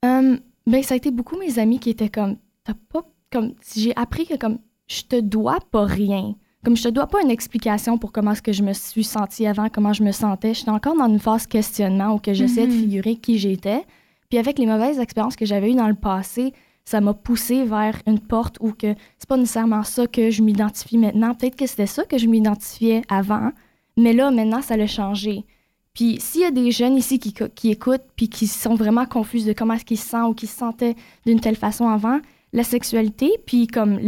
[0.02, 3.94] Hum, ben, ça a été beaucoup mes amis qui étaient comme, t'as pas, comme, j'ai
[3.94, 6.34] appris que comme, je te dois pas rien.
[6.64, 9.46] Comme, je te dois pas une explication pour comment est-ce que je me suis sentie
[9.46, 10.54] avant, comment je me sentais.
[10.54, 12.80] J'étais encore dans une phase questionnement où que j'essayais de Mhm.
[12.80, 13.82] figurer qui j'étais.
[14.28, 16.52] Puis avec les mauvaises expériences que j'avais eues dans le passé,
[16.84, 20.98] ça m'a poussé vers une porte où que c'est pas nécessairement ça que je m'identifie
[20.98, 21.34] maintenant.
[21.34, 23.52] Peut-être que c'était ça que je m'identifiais avant,
[23.96, 25.44] mais là, maintenant, ça l'a changé.
[25.94, 29.44] Puis s'il y a des jeunes ici qui, qui écoutent puis qui sont vraiment confus
[29.44, 30.94] de comment est-ce qu'ils se sentent ou qui se sentaient
[31.26, 32.20] d'une telle façon avant,
[32.52, 33.98] la sexualité puis comme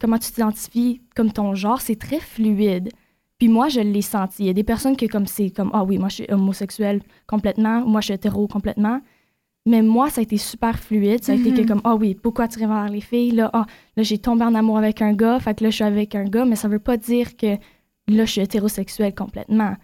[0.00, 2.90] comment tu t'identifies comme ton genre, c'est très fluide.
[3.38, 4.44] Puis moi, je l'ai senti.
[4.44, 7.02] Il y a des personnes qui comme c'est comme ah oui, moi je suis homosexuel
[7.26, 9.00] complètement, moi je suis hétéro complètement.
[9.64, 11.22] Mais moi, ça a été super fluide.
[11.22, 11.66] Ça a été que Mhm.
[11.68, 13.32] comme ah oui, pourquoi tu vers les filles?
[13.32, 15.84] Là Ah là j'ai tombé en amour avec un gars, fait que là je suis
[15.84, 17.56] avec un gars, mais ça veut pas dire que
[18.08, 19.74] là je suis hétérosexuel complètement.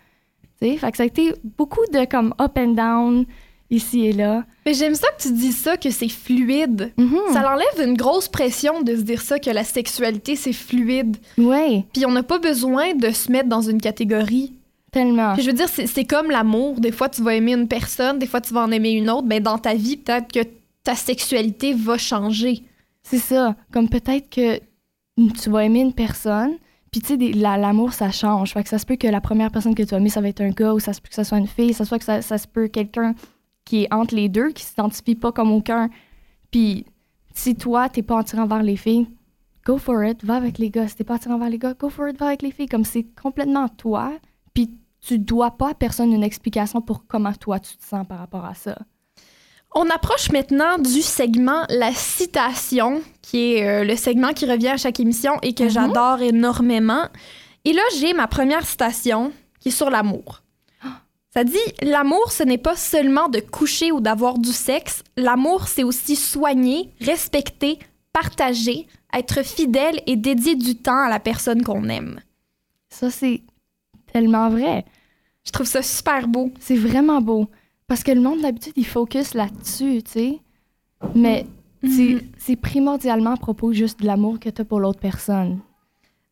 [0.61, 3.25] Tu sais, fait que ça a été beaucoup de comme up and down
[3.71, 4.45] ici et là.
[4.65, 6.93] Mais j'aime ça que tu dis ça, que c'est fluide.
[6.97, 7.19] Mhm.
[7.33, 11.17] Ça l'enlève une grosse pression de se dire ça, que la sexualité, c'est fluide.
[11.37, 14.53] Ouais, Puis on n'a pas besoin de se mettre dans une catégorie.
[14.91, 15.35] tellement.
[15.35, 16.81] Puis je veux dire, c'est comme l'amour.
[16.81, 19.27] Des fois, tu vas aimer une personne, des fois, tu vas en aimer une autre.
[19.27, 20.41] Mais dans ta vie, peut-être que
[20.83, 22.63] ta sexualité va changer.
[23.03, 23.55] C'est ça.
[23.73, 24.59] Comme peut-être que
[25.17, 26.53] tu vas aimer une personne,
[26.91, 28.53] puis tu sais, l'amour, ça change.
[28.55, 30.29] Fait que ça se peut que la première personne que tu vas aimer, ça va
[30.29, 31.99] être un gars, ou ça se peut que ça soit une fille, ça se peut
[31.99, 33.15] que ça, ça se peut quelqu'un
[33.69, 35.91] qui est entre les deux, qui s'identifie pas comme aucun.
[36.51, 36.87] Puis
[37.35, 39.07] si toi, t'es pas attirant vers les filles,
[39.67, 40.89] go for it, va avec les gars.
[40.89, 42.67] Si t'es pas attirant vers les gars, go for it, va avec les filles.
[42.69, 44.13] Comme c'est complètement toi,
[44.55, 44.71] puis
[45.07, 48.47] tu dois pas à personne une explication pour comment toi tu te sens par rapport
[48.47, 48.79] à ça.
[49.75, 54.77] On approche maintenant du segment La citation, qui est euh, le segment qui revient à
[54.79, 55.71] chaque émission et que Mhm.
[55.71, 57.05] j'adore énormément.
[57.67, 60.43] Et là, j'ai ma première citation qui est sur l'amour.
[61.39, 65.05] Ça dit L'amour, ce n'est pas seulement de coucher ou d'avoir du sexe.
[65.17, 67.79] L'amour, c'est aussi soigner, respecter,
[68.13, 72.19] partager, être fidèle et dédier du temps à la personne qu'on aime.
[72.89, 73.43] Ça, c'est
[74.13, 74.85] tellement vrai.
[75.47, 76.51] Je trouve ça super beau.
[76.59, 77.47] C'est vraiment beau.
[77.87, 80.39] Parce que le monde, d'habitude, il focus là-dessus, tu sais.
[81.15, 81.47] Mais
[81.85, 82.21] c'est- Mhm.
[82.39, 85.61] c'est primordialement à propos juste de l'amour que tu as pour l'autre personne.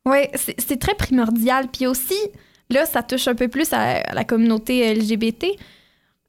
[0.05, 1.69] Oui, c'est c'est très primordial.
[1.73, 2.19] Puis aussi,
[2.71, 5.47] là, ça touche un peu plus à, la communauté LGBT.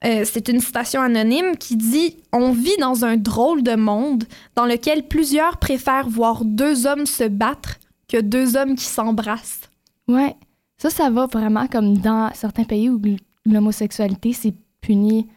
[0.06, 4.66] Euh, c'est une citation anonyme qui dit On vit dans un drôle de monde dans
[4.66, 9.70] lequel plusieurs préfèrent voir deux hommes se battre que deux hommes qui s'embrassent.
[10.08, 10.36] Ouais.
[10.78, 13.02] Ça, ça va vraiment comme dans certains pays où
[13.46, 15.28] l'homosexualité, c'est puni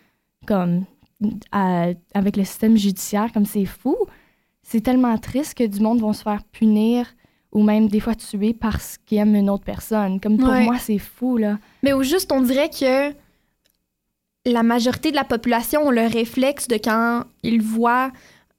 [0.47, 0.85] comme
[1.53, 3.97] avec le système judiciaire, comme c'est fou.
[4.63, 7.07] C'est tellement triste que du monde vont se faire punir
[7.53, 10.21] ou même des fois tuer parce qu'ils aiment une autre personne.
[10.21, 10.65] Comme pour Ouais.
[10.65, 11.59] moi, c'est fou, là.
[11.83, 13.13] Mais au juste, on dirait que
[14.47, 18.11] la majorité de la population ont le réflexe de quand ils voient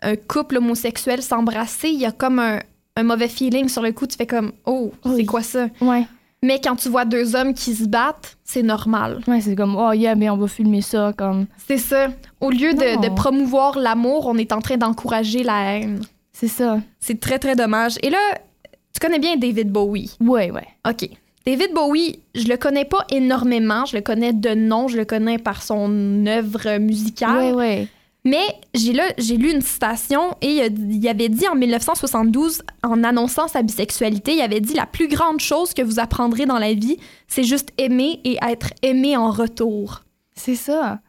[0.02, 2.60] un couple homosexuel s'embrasser, il y a comme un,
[2.96, 4.08] un mauvais feeling sur le coup.
[4.08, 5.68] Tu fais comme Oh, c'est quoi ça?
[5.80, 6.06] Ouais.
[6.44, 9.22] Mais quand tu vois deux hommes qui se battent, c'est normal.
[9.28, 11.46] Ouais, c'est comme, oh yeah, mais on va filmer ça, comme.
[11.68, 12.08] C'est ça.
[12.40, 16.02] Au lieu de, de promouvoir l'amour, on est en train d'encourager la haine.
[16.34, 16.80] C'est ça.
[17.00, 17.98] C'est très, très dommage.
[18.02, 18.18] Et là,
[18.94, 20.16] tu connais bien David Bowie?
[20.20, 20.68] Ouais, ouais.
[20.88, 21.10] OK.
[21.46, 23.86] David Bowie, je le connais pas énormément.
[23.86, 24.88] Je le connais de nom.
[24.88, 27.38] Je le connais par son œuvre musicale.
[27.38, 27.88] Ouais, ouais.
[28.24, 33.48] Mais j'ai là, j'ai lu une citation et il avait dit en 1972, en annonçant
[33.48, 36.98] sa bisexualité, il avait dit la plus grande chose que vous apprendrez dans la vie,
[37.28, 40.04] c'est juste aimer et être aimé en retour.
[40.36, 41.00] C'est ça.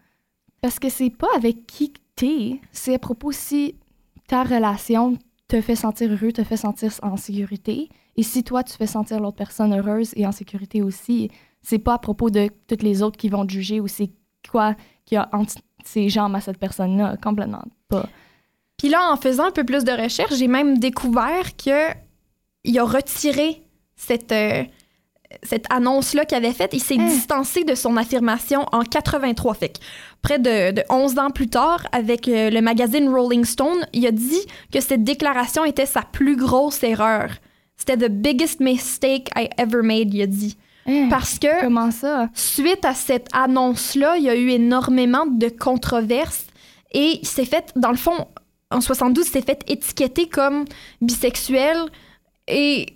[0.63, 3.75] Parce que c'est pas avec qui t'es, c'est à propos si
[4.27, 5.19] ta relation
[5.53, 9.21] te fait sentir heureux, te fait sentir en sécurité Et si toi, tu fais sentir
[9.21, 13.19] l'autre personne heureuse et en sécurité aussi, c'est pas à propos de toutes les autres
[13.19, 14.11] qui vont te juger ou c'est
[14.51, 17.19] quoi qui a entre ces jambes à cette personne-là.
[17.23, 18.09] Complètement pas.
[18.79, 21.91] Puis là, en faisant un peu plus de recherche, j'ai même découvert que
[22.65, 23.63] il a retiré
[23.95, 24.65] cette, euh,
[25.43, 26.71] cette annonce-là qu'il avait faite.
[26.75, 27.07] Il s'est Hein.
[27.09, 29.55] distancé de son affirmation en 83.
[29.55, 29.79] Fait que
[30.23, 34.11] près de, de 11 ans plus tard, avec euh, le magazine Rolling Stone, il a
[34.13, 34.41] dit
[34.73, 37.31] que cette déclaration était sa plus grosse erreur.
[37.77, 40.57] C'était the biggest mistake I ever made, il a dit.
[40.87, 42.29] Hein, Parce que Comment ça?
[42.35, 46.47] suite à cette annonce-là, il y a eu énormément de controverses
[46.93, 48.27] et il s'est fait, dans le fond,
[48.71, 50.65] en 72, il s'est fait étiqueter comme
[51.01, 51.77] bisexuel
[52.49, 52.87] et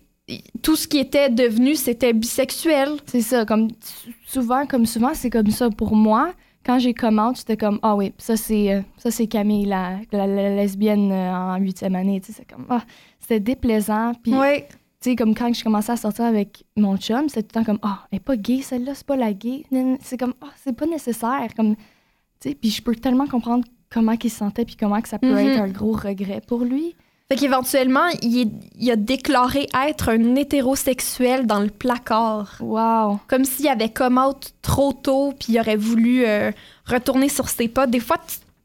[0.62, 2.90] tout ce qui était devenu, c'était bisexuel.
[3.06, 6.32] C'est ça, comme sou- souvent, comme souvent, c'est comme ça pour moi.
[6.64, 10.26] Quand j'ai commenté, j'étais comme ah oui, ça c'est euh, ça c'est Camille, la, la-
[10.26, 12.20] la lesbienne euh, en huitième année.
[12.24, 12.82] C'est comme ah,
[13.20, 14.14] c'était déplaisant.
[14.20, 14.62] Puis Oui.
[15.00, 17.64] tu sais, comme quand j'ai commencé à sortir avec mon chum, c'était tout le temps
[17.64, 19.62] comme ah, elle est pas gay celle-là, c'est pas la gay.
[20.00, 21.46] C'est comme ah, c'est pas nécessaire.
[21.56, 25.08] Comme tu sais, puis je peux tellement comprendre comment il se sentait puis comment que
[25.08, 25.38] ça peut Mhm.
[25.38, 26.96] être un gros regret pour lui.
[27.28, 32.56] Fait qu'éventuellement, il, a déclaré être un hétérosexuel dans le placard.
[32.60, 33.18] Wow.
[33.26, 36.52] Comme s'il avait come out trop tôt puis il aurait voulu euh,
[36.84, 37.88] retourner sur ses pas.
[37.88, 38.18] Des fois,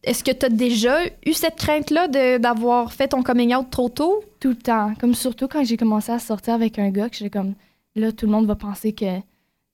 [0.03, 3.89] est-ce que tu as déjà eu cette crainte-là de- d'avoir fait ton coming out trop
[3.89, 4.23] tôt?
[4.39, 4.93] Tout le temps.
[4.99, 7.55] Comme surtout quand j'ai commencé à sortir avec un gars, que j'étais comme,
[7.95, 9.19] là, tout le monde va penser que,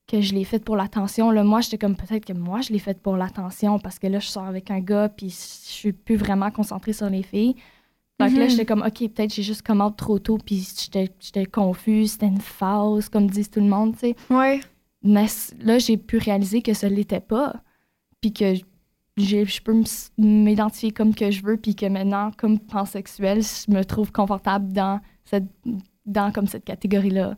[0.06, 1.30] que je l'ai fait pour l'attention.
[1.30, 4.18] Là, moi, j'étais comme, peut-être que moi, je l'ai fait pour l'attention parce que là,
[4.18, 5.34] je sors avec un gars, puis je
[5.70, 7.54] suis plus vraiment concentrée sur les filles.
[8.20, 8.50] Donc là, Mhm.
[8.50, 10.66] j'étais comme, OK, peut-être j'ai juste commandé trop tôt, puis
[11.20, 14.16] j'étais confuse, c'était une phase, comme disent tout le monde, tu sais.
[14.30, 14.60] Ouais.
[15.04, 15.26] Mais
[15.60, 17.54] là, j'ai pu réaliser que ça l'était pas.
[18.20, 18.54] Puis que
[19.16, 19.82] je peux
[20.18, 21.56] m'identifier comme que je veux.
[21.56, 25.46] Puis que maintenant, comme pansexuelle, je me trouve confortable dans cette,
[26.04, 27.36] dans comme cette catégorie-là.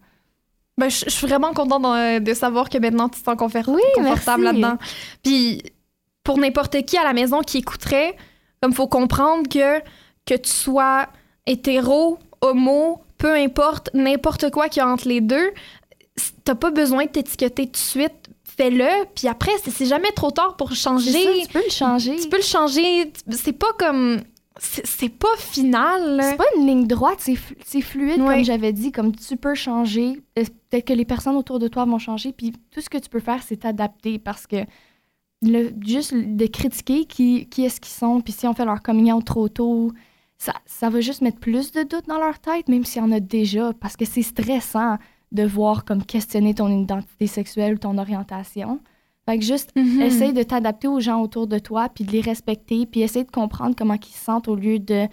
[0.78, 3.36] Ben, je je suis vraiment contente de, de savoir que maintenant tu te sens
[3.68, 4.78] Oui, confortable là-dedans.
[5.22, 5.62] Puis
[6.24, 8.16] pour n'importe qui à la maison qui écouterait,
[8.62, 9.82] comme faut comprendre que
[10.26, 11.08] que tu sois
[11.46, 15.50] hétéro, homo, peu importe, n'importe quoi qu'il y a entre les deux,
[16.44, 18.12] t'as pas besoin de t'étiqueter tout de suite.
[18.44, 21.12] Fais-le, puis après, c'est jamais trop tard pour changer.
[21.12, 22.16] ça, tu peux le changer.
[22.16, 23.12] Tu peux le changer.
[23.30, 24.20] C'est pas comme.
[24.58, 26.20] C'est pas final.
[26.22, 28.34] C'est pas une ligne droite, c'est flu- c'est fluide, Ouais.
[28.36, 28.92] comme j'avais dit.
[28.92, 30.20] Comme tu peux changer.
[30.38, 32.32] Euh, Peut-être que les personnes autour de toi vont changer.
[32.32, 34.56] Puis tout ce que tu peux faire, c'est t'adapter parce que
[35.42, 39.10] le, juste de critiquer qui, qui est-ce qu'ils sont, puis si on fait leur coming
[39.12, 39.90] out trop tôt,
[40.42, 43.12] ça, ça va juste mettre plus de doutes dans leur tête, même s'il y en
[43.12, 44.96] a déjà, parce que c'est stressant
[45.32, 48.80] de voir comme questionner ton identité sexuelle ou ton orientation.
[49.26, 50.00] Fait que juste Mhm.
[50.00, 53.30] essaye de t'adapter aux gens autour de toi, puis de les respecter, puis essaye de
[53.30, 55.06] comprendre comment ils se sentent au lieu de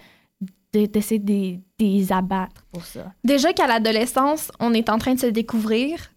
[0.74, 3.12] de- d'essayer de les abattre pour ça.
[3.24, 6.10] Déjà qu'à l'adolescence, on est en train de se découvrir.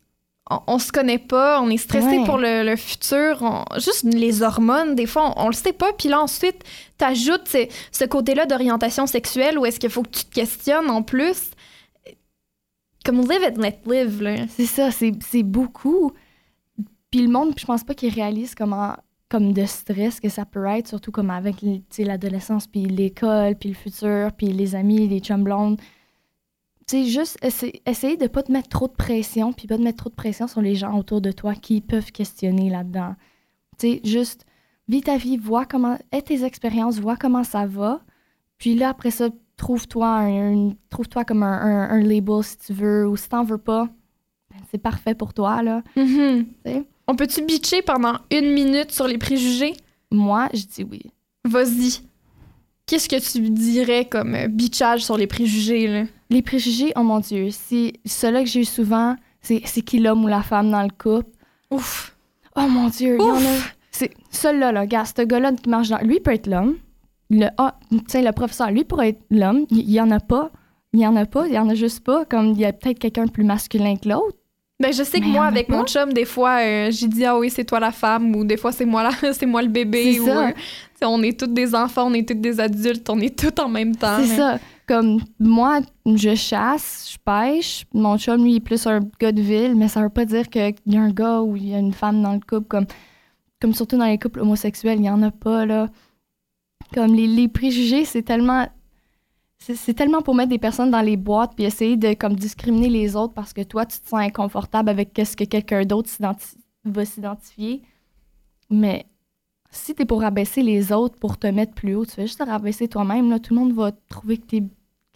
[0.51, 2.25] On, on se connaît pas, on est stressé Ouais.
[2.25, 3.37] pour le, le futur.
[3.41, 5.93] on- juste les hormones, des fois, on, on le sait pas.
[5.93, 6.63] Puis là, ensuite,
[6.97, 11.01] t'ajoutes ce, ce côté-là d'orientation sexuelle où est-ce qu'il faut que tu te questionnes en
[11.03, 11.51] plus.
[13.03, 14.35] Comme live and let live, là.
[14.49, 16.11] C'est ça, c'est beaucoup.
[17.09, 18.95] Puis le monde, je pense pas qu'il réalise comment
[19.27, 21.55] comme de stress que ça peut être, surtout comme avec
[21.97, 25.79] l'adolescence, puis l'école, puis le futur, puis les amis, les chums blondes.
[26.91, 29.83] Tu sais, juste essa- essayer de pas te mettre trop de pression, puis pas de
[29.83, 33.15] mettre trop de pression sur les gens autour de toi qui peuvent questionner là-dedans.
[33.79, 34.45] Tu sais, juste
[34.89, 38.01] vis ta vie, vois comment, aie tes expériences, vois comment ça va.
[38.57, 43.07] Puis là, après ça, trouve-toi un, trouve-toi comme un, un- un label si tu veux,
[43.07, 43.85] ou si t'en veux pas,
[44.51, 45.83] ben, c'est parfait pour toi, là.
[45.95, 46.45] Mhm.
[46.65, 46.83] sais?
[47.07, 49.75] On peut-tu bitcher pendant une minute sur les préjugés?
[50.11, 51.03] Moi, je dis oui.
[51.45, 52.01] Vas-y.
[52.85, 56.03] Qu'est-ce que tu dirais comme euh, bitchage sur les préjugés, là?
[56.29, 60.23] Les préjugés, oh mon Dieu, c'est ceux-là que j'ai eu souvent, c'est c'est qui l'homme
[60.23, 61.29] ou la femme dans le couple.
[61.71, 62.15] Ouf.
[62.55, 63.39] Oh mon Dieu, il y en a.
[63.39, 63.75] Ouf.
[63.91, 65.99] C'est celui-là, là, gars, ce gars-là qui marche dans.
[65.99, 66.77] Lui peut être l'homme.
[67.29, 69.65] Le, ah, tu sais, le professeur, lui pourrait être l'homme.
[69.69, 70.51] Il il y en a pas.
[70.93, 71.47] Il y en a pas.
[71.47, 72.25] Il y en a juste pas.
[72.25, 74.37] Comme il y a peut-être quelqu'un de plus masculin que l'autre.
[74.81, 77.37] Ben, je sais que Mais moi, avec mon chum, des fois, euh, j'ai dit, ah
[77.37, 79.33] oui, c'est toi la femme, ou des fois, c'est moi, la...
[79.33, 80.13] c'est moi le bébé.
[80.13, 80.47] C'est ou, ça.
[80.47, 80.51] euh,
[81.03, 83.95] on est tous des enfants, on est tous des adultes, on est tous en même
[83.95, 84.17] temps.
[84.19, 84.59] C'est ça.
[84.87, 87.85] Comme moi, je chasse, je pêche.
[87.93, 90.73] Mon chum, lui, est plus un gars de ville, mais ça veut pas dire qu'il
[90.87, 92.67] y a un gars ou il y a une femme dans le couple.
[92.67, 92.85] Comme,
[93.61, 95.87] comme surtout dans les couples homosexuels, il y en a pas, là.
[96.93, 98.67] Comme les, les préjugés, c'est tellement.
[99.61, 103.15] C'est tellement pour mettre des personnes dans les boîtes puis essayer de comme discriminer les
[103.15, 106.09] autres parce que toi, tu te sens inconfortable avec ce que quelqu'un d'autre
[106.83, 107.83] va s'identifier.
[108.71, 109.05] Mais
[109.69, 112.43] si t'es pour rabaisser les autres pour te mettre plus haut, tu fais juste te
[112.43, 113.39] rabaisser toi-même.
[113.39, 114.63] Tout le monde va trouver que t'es,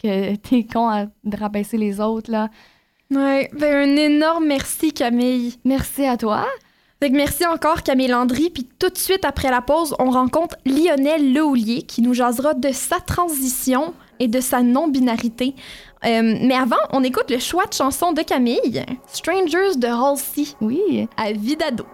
[0.00, 2.30] que t'es con à de rabaisser les autres.
[2.30, 2.48] Là.
[3.10, 5.56] Ouais, ben un énorme merci Camille.
[5.64, 6.46] Merci à toi.
[7.00, 8.50] Que merci encore Camille Landry.
[8.50, 12.70] Puis tout de suite après la pause, on rencontre Lionel Lehoulier qui nous jasera de
[12.70, 15.54] sa transition et de sa non-binarité.
[16.04, 20.54] Euh, mais avant, on écoute le choix de chanson de Camille, Strangers de Halsey.
[20.60, 21.08] Oui.
[21.16, 21.84] À Vidado.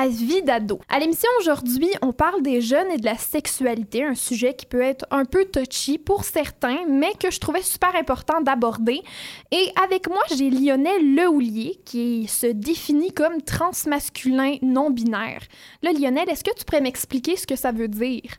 [0.00, 4.80] À l'émission aujourd'hui, on parle des jeunes et de la sexualité, un sujet qui peut
[4.80, 9.02] être un peu touchy pour certains, mais que je trouvais super important d'aborder.
[9.50, 15.42] Et avec moi, j'ai Lionel Lehoulier, qui se définit comme transmasculin non-binaire.
[15.82, 18.30] Là, Lionel, est-ce que tu pourrais m'expliquer ce que ça veut dire?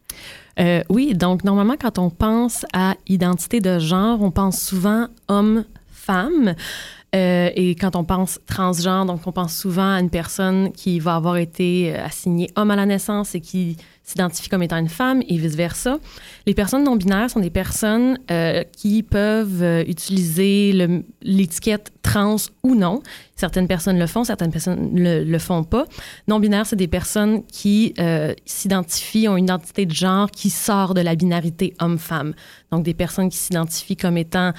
[0.60, 6.56] Euh, oui, donc normalement, quand on pense à identité de genre, on pense souvent homme-femme.
[7.14, 11.16] Euh, et quand on pense transgenre, donc on pense souvent à une personne qui va
[11.16, 13.76] avoir été euh, assignée homme à la naissance et qui
[14.12, 16.00] s'identifie comme étant une femme et vice-versa.
[16.46, 23.02] Les personnes non-binaires sont des personnes euh, qui peuvent utiliser l'étiquette trans ou non.
[23.36, 25.86] Certaines personnes le font, certaines personnes ne le, font pas.
[26.28, 27.94] Non-binaires, c'est des personnes qui
[28.46, 32.34] s'identifient, ont une identité de genre qui sort de la binarité homme-femme.
[32.72, 34.54] Donc des personnes qui s'identifient comme étant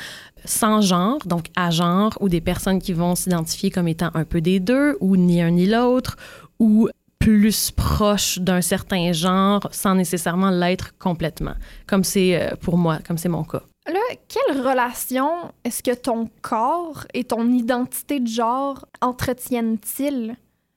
[0.45, 4.41] sans genre, donc à genre, ou des personnes qui vont s'identifier comme étant un peu
[4.41, 6.17] des deux, ou ni un ni l'autre,
[6.59, 6.89] ou
[7.23, 11.55] plus proche d'un certain genre sans nécessairement l'être complètement,
[11.87, 13.63] comme c'est euh, pour moi, comme c'est mon cas.
[13.87, 15.31] Là, quelle relation
[15.65, 20.35] est-ce que ton corps et ton identité de genre entretiennent-ils?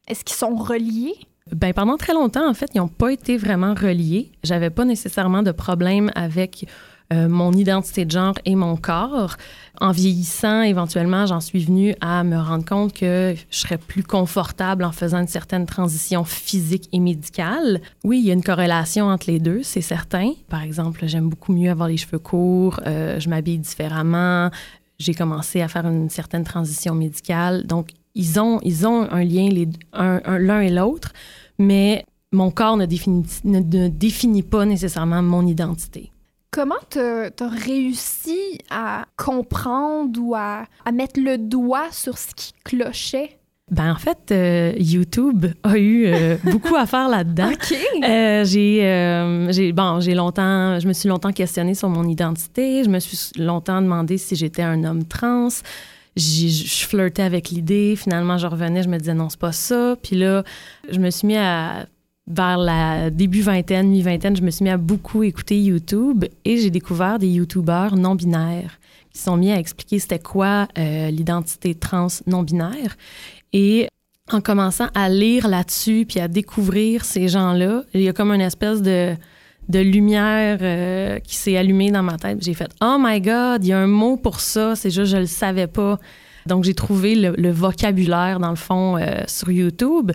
[0.08, 1.16] Est-ce qu'ils sont reliés?
[1.52, 4.32] Ben, pendant très longtemps, en fait, ils n'ont pas été vraiment reliés.
[4.44, 6.68] J'avais pas nécessairement de problème avec
[7.14, 9.38] euh, mon identité de genre et mon corps.
[9.80, 14.84] En vieillissant, éventuellement, j'en suis venue à me rendre compte que je serais plus confortable
[14.84, 17.82] en faisant une certaine transition physique et médicale.
[18.04, 20.32] Oui, il y a une corrélation entre les deux, c'est certain.
[20.50, 24.50] Par exemple, j'aime beaucoup mieux avoir les cheveux courts, euh, je m'habille différemment,
[24.98, 27.68] j'ai commencé à faire une certaine transition médicale.
[27.68, 29.50] Donc, ils ont, ils ont un lien
[29.94, 31.12] l'un et l'autre,
[31.60, 36.12] mais mon corps ne définit, ne définit pas nécessairement mon identité.
[36.56, 43.38] Comment tu as réussi à comprendre ou à, mettre le doigt sur ce qui clochait?
[43.70, 47.52] Ben en fait, euh, YouTube a eu euh, beaucoup à faire là-dedans.
[48.04, 52.86] Euh, j'ai, bon, j'ai longtemps, je me suis longtemps questionnée sur mon identité.
[52.86, 55.50] Je me suis longtemps demandé si j'étais un homme trans.
[56.16, 57.98] Je flirtais avec l'idée.
[57.98, 59.98] Finalement, je revenais, je me disais non, c'est pas ça.
[60.02, 60.46] Puis là,
[60.90, 61.86] je me suis mis à
[62.28, 66.72] vers la début vingtaine, mi-vingtaine, je me suis mis à beaucoup écouter YouTube et j'ai
[66.72, 68.80] découvert des YouTubeurs non binaires
[69.12, 72.98] qui sont mis à expliquer c'était quoi euh, l'identité trans non binaire.
[73.54, 73.88] Et
[74.32, 78.42] en commençant à lire là-dessus puis à découvrir ces gens-là, il y a comme une
[78.42, 79.16] espèce de,
[79.70, 82.40] de lumière euh, qui s'est allumée dans ma tête.
[82.42, 85.18] J'ai fait Oh my God, il y a un mot pour ça, c'est juste je
[85.18, 86.00] le savais pas.
[86.46, 90.12] Donc j'ai trouvé le, vocabulaire dans le fond euh, sur YouTube.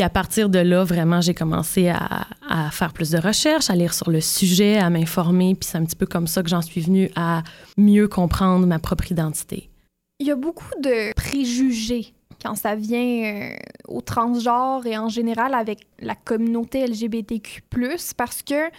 [0.00, 3.92] Puis à partir de là, vraiment, j'ai commencé à, faire plus de recherches, à lire
[3.92, 5.54] sur le sujet, à m'informer.
[5.54, 7.42] Puis c'est un petit peu comme ça que j'en suis venue à
[7.76, 9.68] mieux comprendre ma propre identité.
[10.18, 13.56] Il y a beaucoup de préjugés quand ça vient euh,
[13.88, 17.64] au transgenre et en général avec la communauté LGBTQ,
[18.16, 18.70] parce que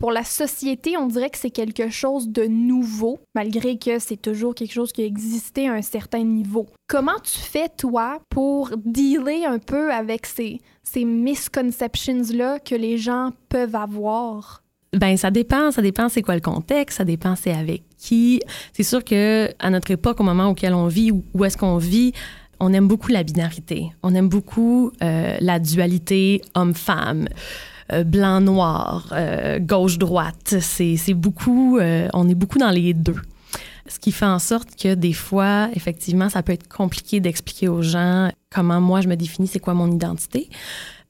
[0.00, 4.54] pour la société, on dirait que c'est quelque chose de nouveau, malgré que c'est toujours
[4.54, 6.66] quelque chose qui a existé à un certain niveau.
[6.88, 13.32] Comment tu fais, toi, pour dealer un peu avec ces, ces misconceptions-là que les gens
[13.50, 14.62] peuvent avoir?
[14.96, 18.40] Ben ça dépend, ça dépend c'est quoi le contexte, ça dépend c'est avec qui.
[18.72, 22.12] C'est sûr que à notre époque, au moment auquel on vit, où est-ce qu'on vit,
[22.58, 27.28] on aime beaucoup la binarité, on aime beaucoup euh, la dualité homme-femme.
[27.92, 30.56] Euh, blanc-noir, euh, gauche-droite.
[30.60, 33.16] C'est beaucoup, euh, on est beaucoup dans les deux.
[33.88, 37.82] Ce qui fait en sorte que des fois, effectivement, ça peut être compliqué d'expliquer aux
[37.82, 40.48] gens comment moi je me définis, c'est quoi mon identité.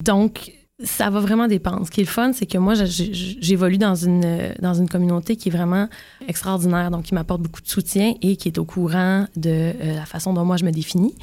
[0.02, 0.52] Donc,
[0.82, 1.84] ça va vraiment dépendre.
[1.84, 5.50] Ce qui est le fun, c'est que moi, j'évolue dans une, dans une communauté qui
[5.50, 5.88] est vraiment
[6.26, 10.32] extraordinaire, donc qui m'apporte beaucoup de soutien et qui est au courant de la façon
[10.32, 11.14] dont moi je me définis.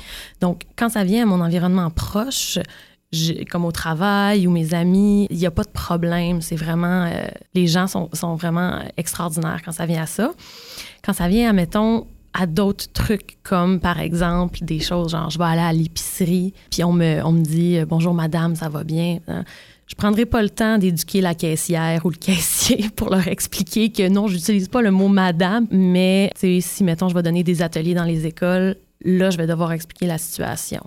[0.41, 2.59] Donc, quand ça vient à mon environnement proche,
[3.49, 6.41] comme au travail ou mes amis, il n'y a pas de problème.
[6.41, 10.31] C'est vraiment, euh, les gens sont, sont, vraiment extraordinaires quand ça vient à ça.
[11.03, 15.45] Quand ça vient, admettons, à d'autres trucs comme par exemple des choses genre je vais
[15.45, 19.43] aller à l'épicerie puis on me, on me dit bonjour madame ça va bien hein.
[19.87, 24.07] je prendrai pas le temps d'éduquer la caissière ou le caissier pour leur expliquer que
[24.07, 28.03] non j'utilise pas le mot madame mais si mettons je vais donner des ateliers dans
[28.03, 30.83] les écoles là je vais devoir expliquer la situation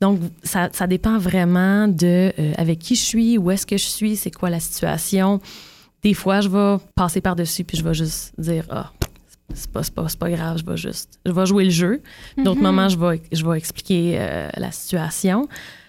[0.00, 3.86] donc, ça, ça dépend vraiment de euh, avec qui je suis, où est-ce que je
[3.86, 5.40] suis, c'est quoi la situation.
[6.02, 8.92] Des fois, je vais passer par-dessus puis je vais juste dire Ah,
[9.54, 11.18] c'est pas, pas, pas, grave, je vais juste.
[11.24, 12.02] Je vais jouer le jeu.
[12.36, 12.62] D'autres mm-hmm.
[12.62, 15.48] moments, je vais, je vais expliquer euh, la situation.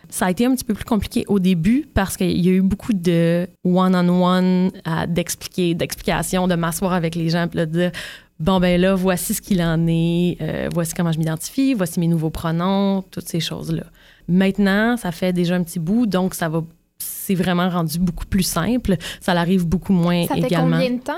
[0.09, 2.61] Ça a été un petit peu plus compliqué au début parce qu'il y a eu
[2.61, 4.71] beaucoup de one-on-one
[5.09, 7.91] d'expliquer, d'explications, de m'asseoir avec les gens puis de dire
[8.39, 12.07] bon ben là, voici ce qu'il en est, euh, voici comment je m'identifie, voici mes
[12.07, 13.83] nouveaux pronoms, toutes ces choses-là.
[14.27, 16.63] Maintenant, ça fait déjà un petit bout, donc ça va,
[16.97, 18.97] c'est vraiment rendu beaucoup plus simple.
[19.21, 20.41] Ça l'arrive beaucoup moins également.
[20.41, 21.13] Ça fait combien de temps?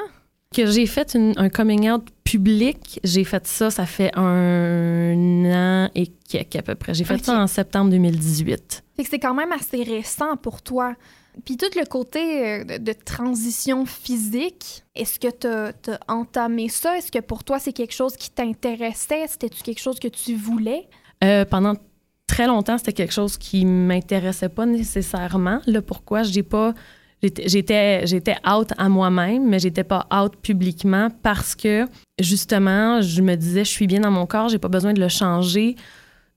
[0.54, 6.08] Que j'ai fait un coming out public, j'ai fait ça, ça fait un an et
[6.28, 6.96] quelques à peu près.
[6.96, 8.84] J'ai fait ça en septembre 2018.
[8.96, 10.96] Fait que c'est quand même assez récent pour toi.
[11.46, 16.98] Puis tout le côté euh, de, transition physique, est-ce que tu as, entamé ça?
[16.98, 19.28] Est-ce que pour toi, c'est quelque chose qui t'intéressait?
[19.28, 20.88] C'était-tu quelque chose que tu voulais?
[21.24, 21.76] Euh, pendant
[22.28, 25.62] très longtemps, c'était quelque chose qui m'intéressait pas nécessairement.
[25.66, 26.22] Là, pourquoi?
[26.50, 26.74] Pas...
[27.22, 31.86] J'étais, j'étais out à moi-même, mais j'étais pas out publiquement parce que,
[32.20, 35.10] justement, je me disais, je suis bien dans mon corps, j'ai pas besoin de le
[35.10, 35.76] changer.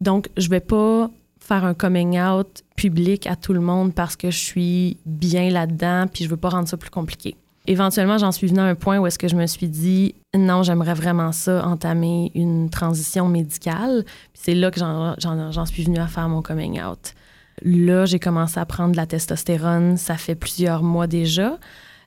[0.01, 1.09] Donc, je vais pas
[1.43, 6.07] faire un coming out public à tout le monde parce que je suis bien là-dedans
[6.12, 7.36] puis je veux pas rendre ça plus compliqué.
[7.66, 10.62] Éventuellement, j'en suis venue à un point où est-ce que je me suis dit non,
[10.62, 14.05] j'aimerais vraiment ça, entamer une transition médicale.
[14.34, 17.14] c'est là que j'en suis venue à faire mon coming out.
[17.62, 21.59] Là, j'ai commencé à prendre de la testostérone, ça fait plusieurs mois déjà.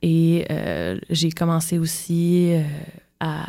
[0.02, 2.62] Et euh, j'ai commencé aussi euh,
[3.20, 3.46] à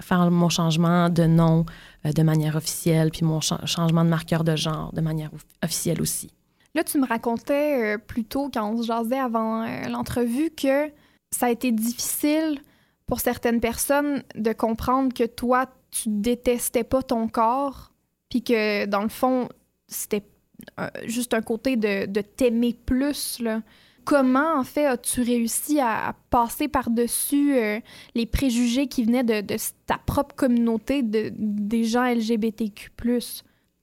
[0.00, 1.66] faire mon changement de nom
[2.06, 5.30] euh, de manière officielle, puis mon changement de marqueur de genre de manière
[5.62, 6.30] officielle aussi.
[6.74, 10.90] Là, tu me racontais euh, plus tôt, quand on se jasait avant euh, l'entrevue, que
[11.30, 12.60] ça a été difficile
[13.06, 17.92] pour certaines personnes de comprendre que toi, tu détestais pas ton corps,
[18.30, 19.48] puis que dans le fond,
[19.86, 20.24] c'était
[21.04, 23.42] juste un côté de, t'aimer plus.
[24.04, 27.78] Comment, en fait, as-tu réussi à, passer par-dessus euh,
[28.14, 32.90] les préjugés qui venaient de, ta propre communauté, de, des gens LGBTQ?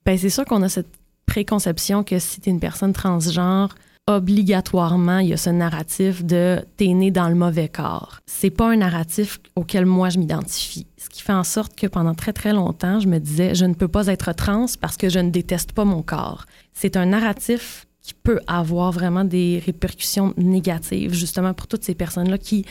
[0.04, 0.92] Bien, c'est sûr qu'on a cette
[1.26, 3.74] préconception que si tu es une personne transgenre,
[4.06, 8.18] obligatoirement, il y a ce narratif de t'es né dans le mauvais corps.
[8.26, 10.86] C'est pas un narratif auquel moi je m'identifie.
[10.96, 13.74] Ce qui fait en sorte que pendant très très longtemps, je me disais je ne
[13.74, 16.46] peux pas être trans parce que je ne déteste pas mon corps.
[16.72, 22.38] C'est un narratif qui peut avoir vraiment des répercussions négatives, justement pour toutes ces personnes-là
[22.38, 22.64] qui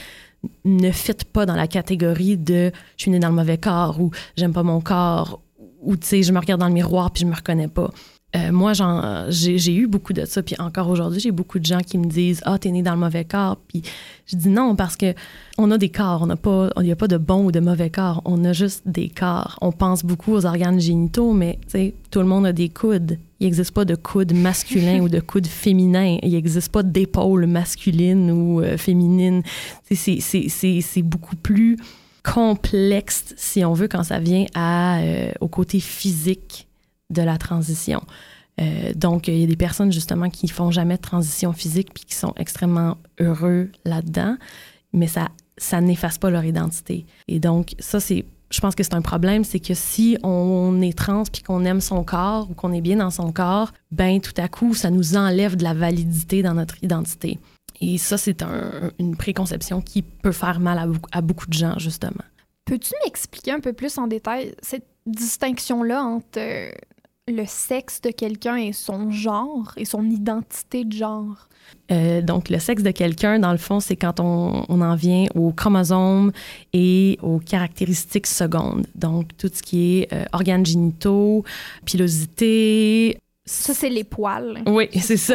[0.65, 4.11] ne fitent pas dans la catégorie de je suis né dans le mauvais corps ou
[4.37, 5.41] j'aime pas mon corps
[5.81, 7.91] ou tu sais je me regarde dans le miroir puis je me reconnais pas.
[8.35, 8.73] Euh, moi,
[9.29, 10.43] j'ai eu beaucoup de ça.
[10.43, 12.99] Puis encore aujourd'hui, j'ai beaucoup de gens qui me disent Ah, t'es né dans le
[12.99, 13.57] mauvais corps.
[13.67, 13.81] Puis
[14.27, 15.15] je dis non, parce que
[15.57, 16.27] on a des corps.
[16.75, 18.21] On n'y a pas de bon ou de mauvais corps.
[18.25, 19.57] On a juste des corps.
[19.61, 21.57] On pense beaucoup aux organes génitaux, mais
[22.11, 23.17] tout le monde a des coudes.
[23.39, 26.17] Il n'existe pas de coude masculin ou de coude féminin.
[26.23, 29.43] Il n'existe pas d'épaule masculine ou euh, féminine.
[29.89, 31.77] C'est beaucoup plus
[32.23, 36.67] complexe, si on veut, quand ça vient euh, au côté physique
[37.09, 38.01] de la transition.
[38.59, 42.03] Euh, donc, il y a des personnes justement qui font jamais de transition physique puis
[42.03, 44.35] qui sont extrêmement heureux là-dedans,
[44.91, 47.05] mais ça n'efface pas leur identité.
[47.27, 50.97] Et donc, ça, c'est, je pense que c'est un problème, c'est que si on est
[50.97, 54.33] trans puis qu'on aime son corps ou qu'on est bien dans son corps, ben tout
[54.37, 57.39] à coup, ça nous enlève de la validité dans notre identité.
[57.81, 58.43] Et ça, c'est
[58.99, 60.87] une préconception qui peut faire mal à,
[61.17, 62.23] à beaucoup de gens, justement.
[62.65, 66.71] Peux-tu m'expliquer un peu plus en détail cette distinction-là entre euh,
[67.31, 71.49] le sexe de quelqu'un et son genre et son identité de genre?
[71.91, 75.51] Euh, donc, le sexe de quelqu'un, dans le fond, c'est quand on, en vient aux
[75.51, 76.31] chromosomes
[76.73, 78.85] et aux caractéristiques secondes.
[78.95, 81.43] Donc, tout ce qui est euh, organes génitaux,
[81.85, 83.19] pilosité,
[83.49, 84.61] ça, c'est les poils.
[84.67, 85.33] Oui, c'est ça.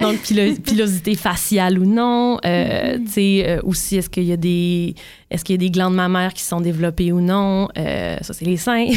[0.00, 2.38] Donc, pilosité faciale ou non.
[2.44, 4.94] Euh, Tu sais, euh, aussi, est-ce qu'il y a des
[5.30, 7.68] est-ce qu'il y a des glandes mammaires qui sont développées ou non?
[7.76, 8.86] Euh, ça, c'est les seins.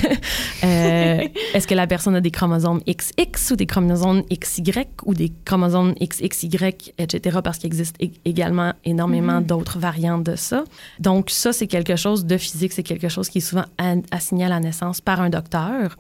[0.62, 4.72] Euh, est-ce que la personne a des chromosomes XX ou des chromosomes XY
[5.06, 6.58] ou des chromosomes XXY,
[6.98, 7.96] etc., parce qu'il existe
[8.26, 9.46] également énormément mm-hmm.
[9.46, 10.66] d'autres variantes de ça.
[11.00, 13.64] Donc, ça, c'est quelque chose de physique, c'est quelque chose qui est souvent
[14.12, 15.96] assigné à la naissance par un docteur.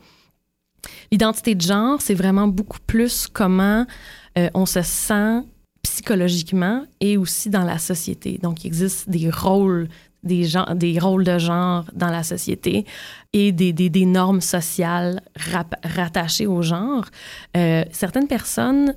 [1.11, 3.85] L'identité de genre, c'est vraiment beaucoup plus comment
[4.37, 5.43] euh, on se sent
[5.81, 8.37] psychologiquement et aussi dans la société.
[8.41, 9.87] Donc, il existe des rôles,
[10.23, 12.85] des, des rôles de genre dans la société
[13.33, 15.21] et des, des, normes sociales
[15.83, 17.05] rattachées au genre.
[17.55, 18.95] Euh, certaines personnes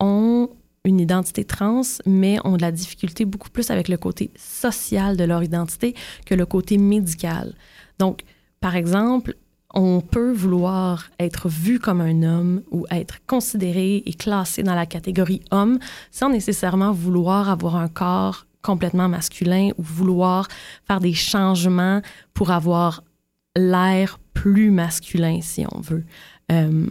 [0.00, 0.48] ont
[0.84, 5.24] une identité trans, mais ont de la difficulté beaucoup plus avec le côté social de
[5.24, 5.94] leur identité
[6.26, 7.54] que le côté médical.
[7.98, 8.22] Donc,
[8.60, 9.36] par exemple,
[9.74, 14.86] on peut vouloir être vu comme un homme ou être considéré et classé dans la
[14.86, 15.78] catégorie homme
[16.10, 20.48] sans nécessairement vouloir avoir un corps complètement masculin ou vouloir
[20.86, 22.00] faire des changements
[22.34, 23.02] pour avoir
[23.56, 26.04] l'air plus masculin, si on veut.
[26.50, 26.86] Euh,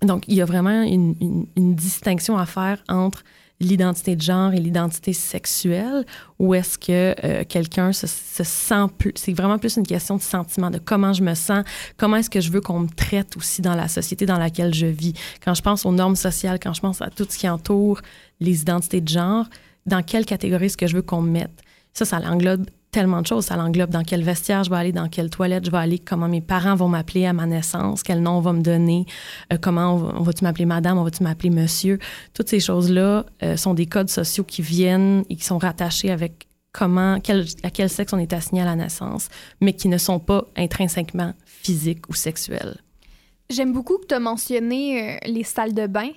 [0.00, 3.22] donc, il y a vraiment une, une distinction à faire entre
[3.62, 6.04] l'identité de genre et l'identité sexuelle
[6.38, 9.12] ou est-ce que euh, quelqu'un se, sent plus...
[9.16, 11.64] C'est vraiment plus une question de sentiment, de comment je me sens,
[11.96, 14.86] comment est-ce que je veux qu'on me traite aussi dans la société dans laquelle je
[14.86, 15.14] vis.
[15.44, 18.00] Quand je pense aux normes sociales, quand je pense à tout ce qui entoure
[18.40, 19.46] les identités de genre,
[19.86, 21.62] dans quelle catégorie est-ce que je veux qu'on me mette?
[21.92, 23.46] Ça, ça englobe tellement de choses.
[23.46, 26.28] Ça l'englobe dans quel vestiaire je vais aller, dans quelle toilette je vais aller, comment
[26.28, 29.06] mes parents vont m'appeler à ma naissance, quel nom on va me donner,
[29.52, 31.98] euh, comment on va-tu m'appeler madame, on va-tu m'appeler monsieur.
[32.34, 36.46] Toutes ces choses-là euh, sont des codes sociaux qui viennent et qui sont rattachés avec
[36.72, 39.28] comment, à quel sexe on est assigné à la naissance,
[39.60, 42.76] mais qui ne sont pas intrinsèquement physiques ou sexuels.
[43.50, 46.10] J'aime beaucoup que tu as mentionné euh, les salles de bain.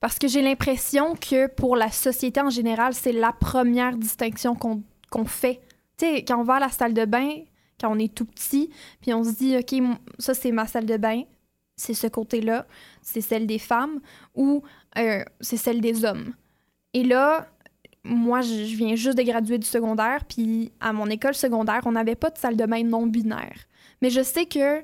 [0.00, 5.24] Parce que j'ai l'impression que pour la société en général, c'est la première distinction qu'on
[5.26, 5.60] fait
[6.26, 7.30] quand on va à la salle de bain,
[7.80, 8.70] quand on est tout petit,
[9.00, 11.22] puis on se dit, OK, ça, c'est ma salle de bain,
[11.76, 12.66] c'est ce côté-là,
[13.02, 14.00] c'est celle des femmes,
[14.34, 14.62] ou
[14.98, 16.34] euh, c'est celle des hommes.
[16.92, 17.48] Et là,
[18.04, 22.16] moi, je viens juste de graduer du secondaire, puis à mon école secondaire, on n'avait
[22.16, 23.66] pas de salle de bain non binaire.
[24.02, 24.82] Mais je sais que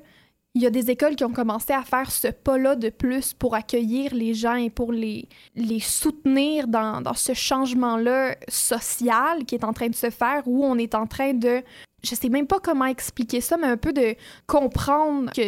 [0.57, 3.53] il y a des écoles qui ont commencé à faire ce pas-là de plus pour
[3.53, 9.63] accueillir les gens et pour les, les soutenir dans, dans ce changement-là social qui est
[9.63, 11.61] en train de se faire, où on est en train de,
[12.03, 14.15] je sais même pas comment expliquer ça, mais un peu de
[14.47, 15.43] comprendre que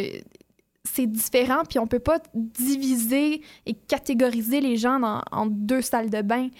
[0.84, 6.10] c'est différent, puis on peut pas diviser et catégoriser les gens dans, en deux salles
[6.10, 6.50] de bain.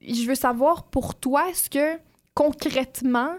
[0.00, 2.00] Je veux savoir pour toi, est-ce que
[2.34, 3.32] concrètement,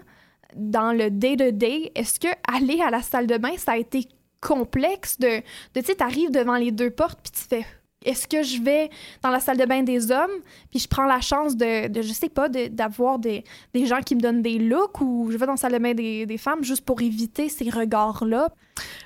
[0.54, 4.06] dans le day-to-day, est-ce que aller à la salle de bain, ça a été
[4.40, 5.38] complexe de,
[5.74, 7.66] de tu sais, t'arrives devant les deux portes, puis tu fais
[8.04, 8.90] est-ce que je vais
[9.22, 10.30] dans la salle de bain des hommes,
[10.70, 14.20] puis je prends la chance de, je sais pas, d'avoir des, des, gens qui me
[14.20, 16.84] donnent des looks, ou je vais dans la salle de bain des, des femmes juste
[16.84, 18.50] pour éviter ces regards-là?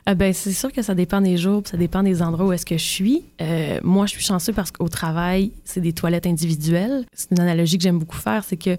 [0.09, 2.67] Euh, ben, c'est sûr que ça dépend des jours, ça dépend des endroits où est-ce
[2.67, 3.25] que je suis.
[3.41, 7.07] Euh, moi, je suis chanceux parce qu'au travail, c'est des toilettes individuelles.
[7.15, 8.77] C'est une analogie que j'aime beaucoup faire, c'est que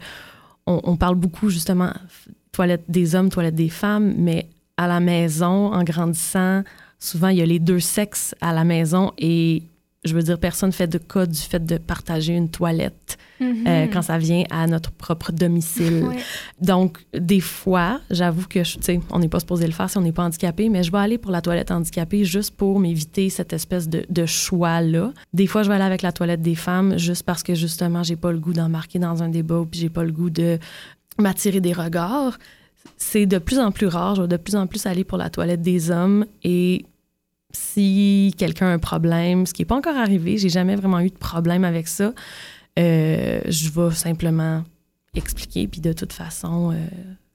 [0.68, 1.92] on, on, parle beaucoup justement
[2.54, 4.48] toilettes des hommes, toilettes des femmes, mais
[4.78, 6.64] à la maison, en grandissant,
[7.00, 9.64] souvent il y a les deux sexes à la maison et
[10.06, 13.68] je veux dire, personne fait de cas du fait de partager une toilette mm-hmm.
[13.68, 16.06] euh, quand ça vient à notre propre domicile.
[16.62, 20.02] Donc, des fois, j'avoue que, tu sais, on n'est pas supposé le faire si on
[20.02, 23.54] n'est pas handicapé, mais je vais aller pour la toilette handicapée juste pour m'éviter cette
[23.54, 25.14] espèce de, de choix-là.
[25.32, 28.18] Des fois, je vais aller avec la toilette des femmes juste parce que, justement, j'ai
[28.18, 30.60] pas le goût d'embarquer dans un débat puis j'ai pas le goût de
[31.18, 32.38] m'attirer des regards.
[32.98, 34.16] C'est de plus en plus rare.
[34.16, 36.86] Je vais de plus en plus aller pour la toilette des hommes et
[37.54, 41.10] si quelqu'un a un problème, ce qui n'est pas encore arrivé, j'ai jamais vraiment eu
[41.10, 42.14] de problème avec ça,
[42.80, 44.64] euh, je vais simplement
[45.16, 45.68] expliquer.
[45.68, 46.78] Puis de toute façon, euh,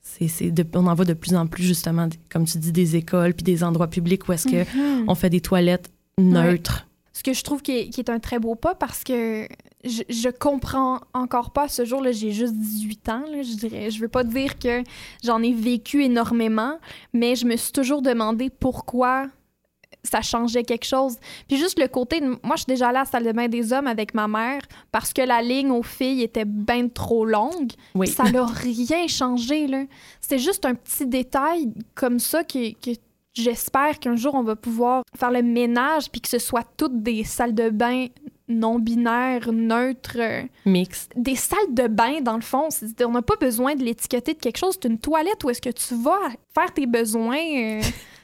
[0.01, 3.45] c'est, on en voit de plus en plus justement, comme tu dis, des écoles puis
[3.45, 5.05] des endroits publics où est-ce que mm-hmm.
[5.07, 6.87] on fait des toilettes neutres.
[7.13, 9.49] Ce que je trouve qui est, un très beau pas parce que
[9.85, 13.91] je, je comprends encore pas ce jour-là, j'ai juste 18 ans, là, je dirais.
[13.91, 14.83] Je veux pas dire que
[15.23, 16.79] j'en ai vécu énormément,
[17.13, 19.27] mais je me suis toujours demandé pourquoi
[20.05, 21.17] ça changeait quelque chose.
[21.49, 23.73] Puis juste le côté, moi, je suis déjà allée à la salle de bain des
[23.73, 24.63] hommes avec ma mère
[24.93, 27.73] parce que la ligne aux filles était bien trop longue.
[27.95, 28.07] Oui.
[28.07, 29.85] Ça n'a rien changé, là.
[30.21, 32.99] C'est juste un petit détail comme ça que, que
[33.35, 37.25] j'espère qu'un jour, on va pouvoir faire le ménage puis que ce soit toutes des
[37.25, 38.07] salles de bain
[38.49, 40.47] non binaires, neutres.
[40.65, 41.13] Mixtes.
[41.17, 42.69] Des salles de bain, dans le fond.
[43.05, 44.79] On n'a pas besoin de l'étiqueter de quelque chose.
[44.81, 47.39] C'est une toilette où est-ce que tu vas faire tes besoins.
[47.39, 47.81] Euh,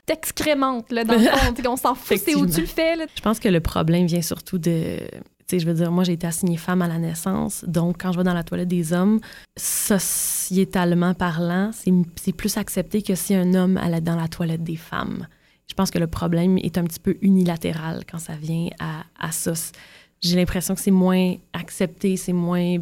[0.07, 1.55] t'excrémentes, là, dans le fond.
[1.69, 2.97] on s'en fout, c'est où tu le fais.
[2.97, 3.07] Là.
[3.15, 4.99] Je pense que le problème vient surtout de.
[5.47, 7.65] Tu sais, je veux dire, moi, j'ai été assignée femme à la naissance.
[7.67, 9.21] Donc, quand je vais dans la toilette des hommes,
[9.59, 11.71] sociétalement parlant,
[12.17, 15.27] c'est plus accepté que si un homme allait dans la toilette des femmes.
[15.67, 19.33] Je pense que le problème est un petit peu unilatéral quand ça vient à, à
[19.33, 19.53] ça.
[20.25, 22.79] J'ai l'impression que c'est moins accepté, c'est moins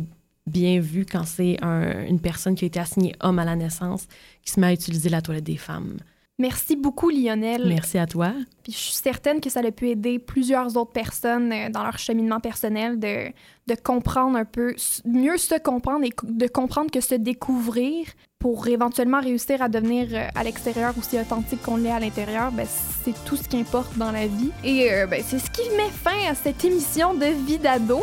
[0.46, 4.06] bien vu quand c'est un, une personne qui a été assignée homme à la naissance
[4.44, 5.98] qui se met à utiliser la toilette des femmes.
[6.38, 7.66] Merci beaucoup, Lionel.
[7.68, 8.32] Merci à toi.
[8.62, 11.98] Puis je suis certaine que ça a pu aider plusieurs autres personnes euh, dans leur
[11.98, 13.28] cheminement personnel de,
[13.66, 14.74] de comprendre un peu,
[15.04, 18.06] mieux se comprendre et de comprendre que se découvrir
[18.42, 22.66] pour éventuellement réussir à devenir euh, à l'extérieur aussi authentique qu'on l'est à l'intérieur, ben,
[23.04, 24.50] c'est tout ce qui importe dans la vie.
[24.64, 28.02] Et euh, ben, c'est ce qui met fin à cette émission de Vie d'ado.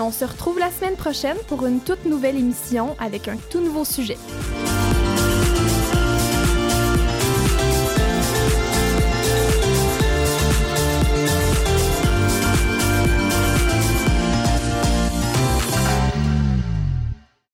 [0.00, 3.84] On se retrouve la semaine prochaine pour une toute nouvelle émission avec un tout nouveau
[3.84, 4.16] sujet.